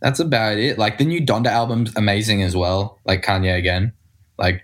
that's 0.00 0.20
about 0.20 0.58
it. 0.58 0.78
Like 0.78 0.98
the 0.98 1.04
new 1.04 1.20
Donda 1.20 1.48
album's 1.48 1.94
amazing 1.96 2.42
as 2.42 2.54
well. 2.54 2.98
Like 3.04 3.22
Kanye 3.22 3.56
again. 3.56 3.92
Like, 4.38 4.62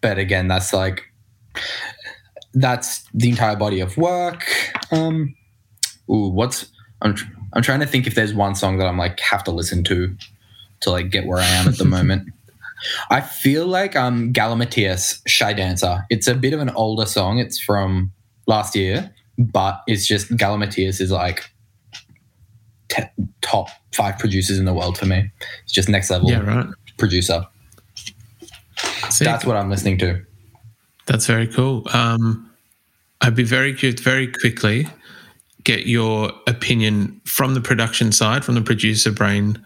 but 0.00 0.18
again, 0.18 0.46
that's 0.46 0.72
like 0.72 1.02
that's 2.54 3.04
the 3.12 3.28
entire 3.28 3.56
body 3.56 3.80
of 3.80 3.96
work. 3.96 4.46
Um, 4.92 5.34
ooh, 6.08 6.28
what's 6.28 6.70
I'm 7.02 7.14
tr- 7.14 7.32
I'm 7.52 7.62
trying 7.62 7.80
to 7.80 7.86
think 7.86 8.06
if 8.06 8.14
there's 8.14 8.34
one 8.34 8.54
song 8.54 8.78
that 8.78 8.86
I'm 8.86 8.98
like 8.98 9.18
have 9.20 9.44
to 9.44 9.50
listen 9.50 9.82
to 9.84 10.16
to 10.80 10.90
like 10.90 11.10
get 11.10 11.26
where 11.26 11.38
I 11.38 11.46
am 11.46 11.68
at 11.68 11.78
the 11.78 11.84
moment. 11.96 12.28
I 13.10 13.20
feel 13.20 13.66
like 13.66 13.96
um 13.96 14.32
Galimatias 14.32 15.20
Shy 15.26 15.52
Dancer. 15.52 16.04
It's 16.10 16.26
a 16.26 16.34
bit 16.34 16.52
of 16.52 16.60
an 16.60 16.70
older 16.70 17.06
song. 17.06 17.38
It's 17.38 17.58
from 17.58 18.12
last 18.46 18.76
year, 18.76 19.12
but 19.38 19.82
it's 19.86 20.06
just 20.06 20.30
Galimatias 20.36 21.00
is 21.00 21.10
like 21.10 21.50
te- 22.88 23.02
top 23.40 23.68
five 23.92 24.18
producers 24.18 24.58
in 24.58 24.64
the 24.66 24.74
world 24.74 24.98
for 24.98 25.06
me. 25.06 25.30
It's 25.64 25.72
just 25.72 25.88
next 25.88 26.10
level 26.10 26.30
Yeah, 26.30 26.40
right. 26.40 26.66
producer. 26.98 27.46
Sick. 29.10 29.24
That's 29.24 29.44
what 29.44 29.56
I'm 29.56 29.70
listening 29.70 29.98
to. 29.98 30.22
That's 31.06 31.26
very 31.26 31.46
cool. 31.46 31.86
Um, 31.92 32.50
I'd 33.22 33.34
be 33.34 33.44
very 33.44 33.72
curious, 33.74 34.00
very 34.00 34.26
quickly, 34.30 34.86
get 35.64 35.86
your 35.86 36.32
opinion 36.46 37.20
from 37.24 37.54
the 37.54 37.60
production 37.60 38.12
side, 38.12 38.44
from 38.44 38.54
the 38.54 38.60
producer 38.60 39.10
brain 39.10 39.64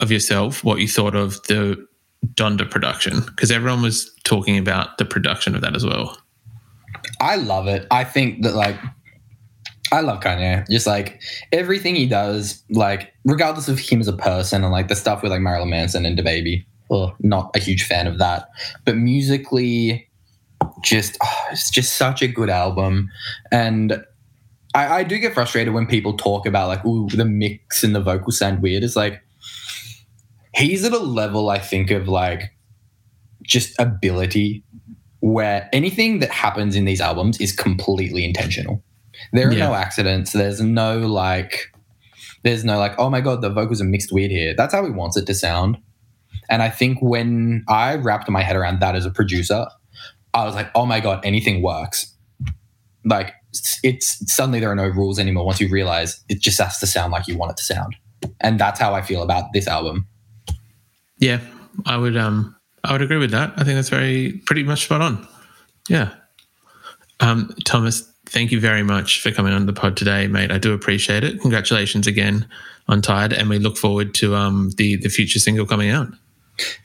of 0.00 0.10
yourself, 0.10 0.62
what 0.64 0.78
you 0.78 0.88
thought 0.88 1.14
of 1.14 1.42
the 1.44 1.86
Donda 2.34 2.68
production, 2.68 3.20
because 3.20 3.50
everyone 3.50 3.82
was 3.82 4.12
talking 4.24 4.58
about 4.58 4.98
the 4.98 5.04
production 5.04 5.54
of 5.54 5.60
that 5.60 5.74
as 5.74 5.84
well. 5.84 6.18
I 7.20 7.36
love 7.36 7.66
it. 7.66 7.86
I 7.90 8.04
think 8.04 8.42
that 8.42 8.54
like 8.54 8.76
I 9.92 10.00
love 10.00 10.20
Kanye. 10.20 10.68
Just 10.68 10.86
like 10.86 11.20
everything 11.52 11.94
he 11.94 12.06
does, 12.06 12.62
like 12.70 13.12
regardless 13.24 13.68
of 13.68 13.78
him 13.78 14.00
as 14.00 14.08
a 14.08 14.16
person 14.16 14.62
and 14.62 14.72
like 14.72 14.88
the 14.88 14.96
stuff 14.96 15.22
with 15.22 15.32
like 15.32 15.40
Marilyn 15.40 15.70
Manson 15.70 16.04
and 16.04 16.18
DaBaby. 16.18 16.64
Oh, 16.90 17.14
not 17.20 17.54
a 17.54 17.58
huge 17.58 17.84
fan 17.84 18.06
of 18.06 18.18
that. 18.18 18.48
But 18.84 18.96
musically, 18.96 20.08
just 20.82 21.16
oh, 21.22 21.44
it's 21.50 21.70
just 21.70 21.96
such 21.96 22.22
a 22.22 22.28
good 22.28 22.50
album. 22.50 23.10
And 23.52 24.04
I, 24.74 24.98
I 24.98 25.02
do 25.04 25.18
get 25.18 25.34
frustrated 25.34 25.74
when 25.74 25.86
people 25.86 26.16
talk 26.16 26.46
about 26.46 26.68
like, 26.68 26.84
ooh, 26.84 27.08
the 27.10 27.24
mix 27.24 27.82
and 27.82 27.94
the 27.94 28.00
vocals 28.00 28.38
sound 28.38 28.62
weird. 28.62 28.82
It's 28.82 28.96
like 28.96 29.22
he's 30.58 30.84
at 30.84 30.92
a 30.92 30.98
level 30.98 31.48
I 31.50 31.58
think 31.58 31.90
of 31.90 32.08
like 32.08 32.50
just 33.42 33.78
ability 33.78 34.64
where 35.20 35.68
anything 35.72 36.18
that 36.20 36.30
happens 36.30 36.76
in 36.76 36.84
these 36.84 37.00
albums 37.00 37.40
is 37.40 37.52
completely 37.52 38.24
intentional. 38.24 38.82
There 39.32 39.48
are 39.48 39.52
Yeah. 39.52 39.68
no 39.68 39.74
accidents. 39.74 40.32
There's 40.32 40.60
no 40.60 40.98
like, 40.98 41.72
there's 42.44 42.64
no 42.64 42.78
like, 42.78 42.94
oh 42.98 43.10
my 43.10 43.20
god, 43.20 43.42
the 43.42 43.50
vocals 43.50 43.80
are 43.80 43.84
mixed 43.84 44.12
weird 44.12 44.30
here. 44.30 44.54
That's 44.56 44.72
how 44.74 44.84
he 44.84 44.90
wants 44.90 45.16
it 45.16 45.26
to 45.26 45.34
sound. 45.34 45.78
And 46.50 46.62
I 46.62 46.70
think 46.70 46.98
when 47.00 47.64
I 47.68 47.96
wrapped 47.96 48.28
my 48.30 48.42
head 48.42 48.56
around 48.56 48.80
that 48.80 48.94
as 48.94 49.04
a 49.06 49.10
producer, 49.10 49.66
I 50.34 50.44
was 50.44 50.54
like, 50.54 50.70
oh 50.74 50.86
my 50.86 51.00
god, 51.00 51.24
anything 51.24 51.62
works. 51.62 52.14
Like 53.04 53.32
it's, 53.50 53.80
it's 53.82 54.32
suddenly 54.34 54.60
there 54.60 54.70
are 54.70 54.74
no 54.76 54.86
rules 54.88 55.18
anymore. 55.18 55.44
Once 55.46 55.60
you 55.60 55.68
realize 55.68 56.22
it 56.28 56.40
just 56.40 56.58
has 56.60 56.78
to 56.78 56.86
sound 56.86 57.12
like 57.12 57.26
you 57.26 57.36
want 57.36 57.50
it 57.52 57.56
to 57.58 57.64
sound, 57.64 57.96
and 58.40 58.58
that's 58.58 58.78
how 58.78 58.94
I 58.94 59.02
feel 59.02 59.22
about 59.22 59.52
this 59.52 59.66
album. 59.66 60.06
Yeah, 61.18 61.40
I 61.86 61.96
would. 61.96 62.16
Um, 62.16 62.54
I 62.84 62.92
would 62.92 63.02
agree 63.02 63.18
with 63.18 63.32
that. 63.32 63.52
I 63.56 63.64
think 63.64 63.76
that's 63.76 63.88
very 63.88 64.40
pretty 64.46 64.62
much 64.62 64.84
spot 64.84 65.00
on. 65.00 65.26
Yeah. 65.88 66.14
Um, 67.20 67.52
Thomas, 67.64 68.10
thank 68.26 68.52
you 68.52 68.60
very 68.60 68.82
much 68.82 69.20
for 69.20 69.30
coming 69.32 69.52
on 69.52 69.66
the 69.66 69.72
pod 69.72 69.96
today, 69.96 70.28
mate. 70.28 70.52
I 70.52 70.58
do 70.58 70.72
appreciate 70.72 71.24
it. 71.24 71.40
Congratulations 71.40 72.06
again 72.06 72.46
on 72.86 73.02
Tired, 73.02 73.32
and 73.32 73.48
we 73.48 73.58
look 73.58 73.76
forward 73.76 74.14
to 74.14 74.34
um 74.34 74.70
the 74.76 74.96
the 74.96 75.08
future 75.08 75.38
single 75.38 75.66
coming 75.66 75.90
out. 75.90 76.08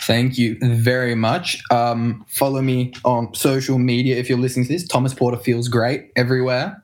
Thank 0.01 0.37
you 0.37 0.57
very 0.61 1.15
much. 1.15 1.61
Um, 1.71 2.25
follow 2.27 2.61
me 2.61 2.93
on 3.03 3.33
social 3.33 3.79
media 3.79 4.17
if 4.17 4.29
you're 4.29 4.37
listening 4.37 4.67
to 4.67 4.73
this. 4.73 4.87
Thomas 4.87 5.13
Porter 5.13 5.37
feels 5.37 5.67
great 5.67 6.11
everywhere. 6.15 6.83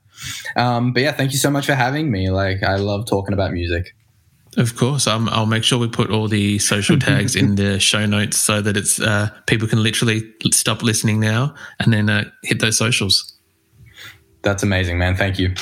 Um, 0.56 0.92
but 0.92 1.04
yeah, 1.04 1.12
thank 1.12 1.32
you 1.32 1.38
so 1.38 1.52
much 1.52 1.66
for 1.66 1.76
having 1.76 2.12
me. 2.12 2.30
Like, 2.30 2.64
I 2.64 2.78
love 2.78 3.06
talking 3.06 3.34
about 3.34 3.54
music. 3.54 3.96
Of 4.58 4.76
course, 4.76 5.06
um, 5.08 5.30
I'll 5.30 5.46
make 5.46 5.64
sure 5.64 5.78
we 5.78 5.88
put 5.88 6.10
all 6.10 6.28
the 6.28 6.60
social 6.60 6.98
tags 7.00 7.36
in 7.36 7.56
the 7.56 7.80
show 7.80 8.06
notes 8.06 8.38
so 8.38 8.62
that 8.62 8.76
it's 8.76 9.00
uh, 9.00 9.30
people 9.46 9.68
can 9.68 9.82
literally 9.84 10.34
stop 10.52 10.82
listening 10.82 11.20
now 11.20 11.54
and 11.80 11.94
then 11.94 12.10
uh, 12.10 12.30
hit 12.44 12.60
those 12.60 12.78
socials. 12.78 13.36
That's 14.42 14.64
amazing, 14.64 14.98
man. 14.98 15.16
Thank 15.16 15.38
you. 15.38 15.54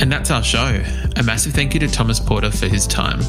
And 0.00 0.10
that's 0.10 0.30
our 0.30 0.42
show. 0.42 0.82
A 1.16 1.22
massive 1.22 1.52
thank 1.52 1.74
you 1.74 1.80
to 1.80 1.88
Thomas 1.88 2.18
Porter 2.18 2.50
for 2.50 2.66
his 2.66 2.86
time. 2.86 3.20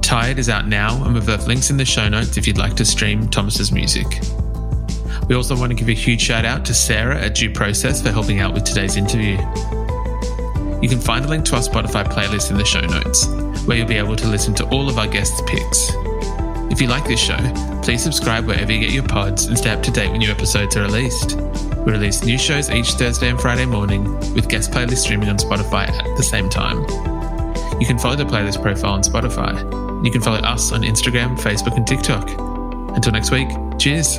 Tired 0.00 0.38
is 0.38 0.48
out 0.48 0.66
now, 0.66 1.04
and 1.04 1.12
we've 1.12 1.28
left 1.28 1.46
links 1.46 1.68
in 1.68 1.76
the 1.76 1.84
show 1.84 2.08
notes 2.08 2.38
if 2.38 2.46
you'd 2.46 2.56
like 2.56 2.74
to 2.76 2.84
stream 2.86 3.28
Thomas's 3.28 3.70
music. 3.70 4.06
We 5.28 5.34
also 5.34 5.54
want 5.54 5.70
to 5.70 5.74
give 5.74 5.88
a 5.88 5.92
huge 5.92 6.22
shout 6.22 6.46
out 6.46 6.64
to 6.64 6.74
Sarah 6.74 7.20
at 7.20 7.34
Due 7.34 7.50
Process 7.50 8.00
for 8.00 8.10
helping 8.10 8.40
out 8.40 8.54
with 8.54 8.64
today's 8.64 8.96
interview. 8.96 9.36
You 10.80 10.88
can 10.88 11.00
find 11.00 11.24
a 11.24 11.28
link 11.28 11.44
to 11.46 11.56
our 11.56 11.60
Spotify 11.60 12.04
playlist 12.04 12.50
in 12.50 12.56
the 12.56 12.64
show 12.64 12.80
notes, 12.80 13.26
where 13.66 13.76
you'll 13.76 13.86
be 13.86 13.96
able 13.98 14.16
to 14.16 14.26
listen 14.26 14.54
to 14.54 14.64
all 14.68 14.88
of 14.88 14.96
our 14.96 15.06
guests' 15.06 15.42
picks. 15.46 15.90
If 16.72 16.80
you 16.80 16.88
like 16.88 17.04
this 17.06 17.20
show, 17.20 17.36
please 17.82 18.02
subscribe 18.02 18.46
wherever 18.46 18.72
you 18.72 18.80
get 18.80 18.92
your 18.92 19.06
pods 19.06 19.44
and 19.46 19.58
stay 19.58 19.70
up 19.70 19.82
to 19.82 19.90
date 19.90 20.10
when 20.10 20.20
new 20.20 20.30
episodes 20.30 20.76
are 20.76 20.82
released. 20.82 21.36
We 21.84 21.92
release 21.92 22.24
new 22.24 22.38
shows 22.38 22.70
each 22.70 22.92
Thursday 22.92 23.28
and 23.28 23.38
Friday 23.38 23.66
morning, 23.66 24.04
with 24.32 24.48
guest 24.48 24.70
playlists 24.70 24.98
streaming 24.98 25.28
on 25.28 25.36
Spotify 25.36 25.88
at 25.88 26.16
the 26.16 26.22
same 26.22 26.48
time. 26.48 26.82
You 27.80 27.86
can 27.86 27.98
follow 27.98 28.16
the 28.16 28.24
playlist 28.24 28.62
profile 28.62 28.92
on 28.92 29.02
Spotify. 29.02 30.04
You 30.04 30.10
can 30.10 30.22
follow 30.22 30.38
us 30.38 30.72
on 30.72 30.82
Instagram, 30.82 31.38
Facebook, 31.38 31.76
and 31.76 31.86
TikTok. 31.86 32.30
Until 32.96 33.12
next 33.12 33.30
week, 33.30 33.48
cheers. 33.78 34.18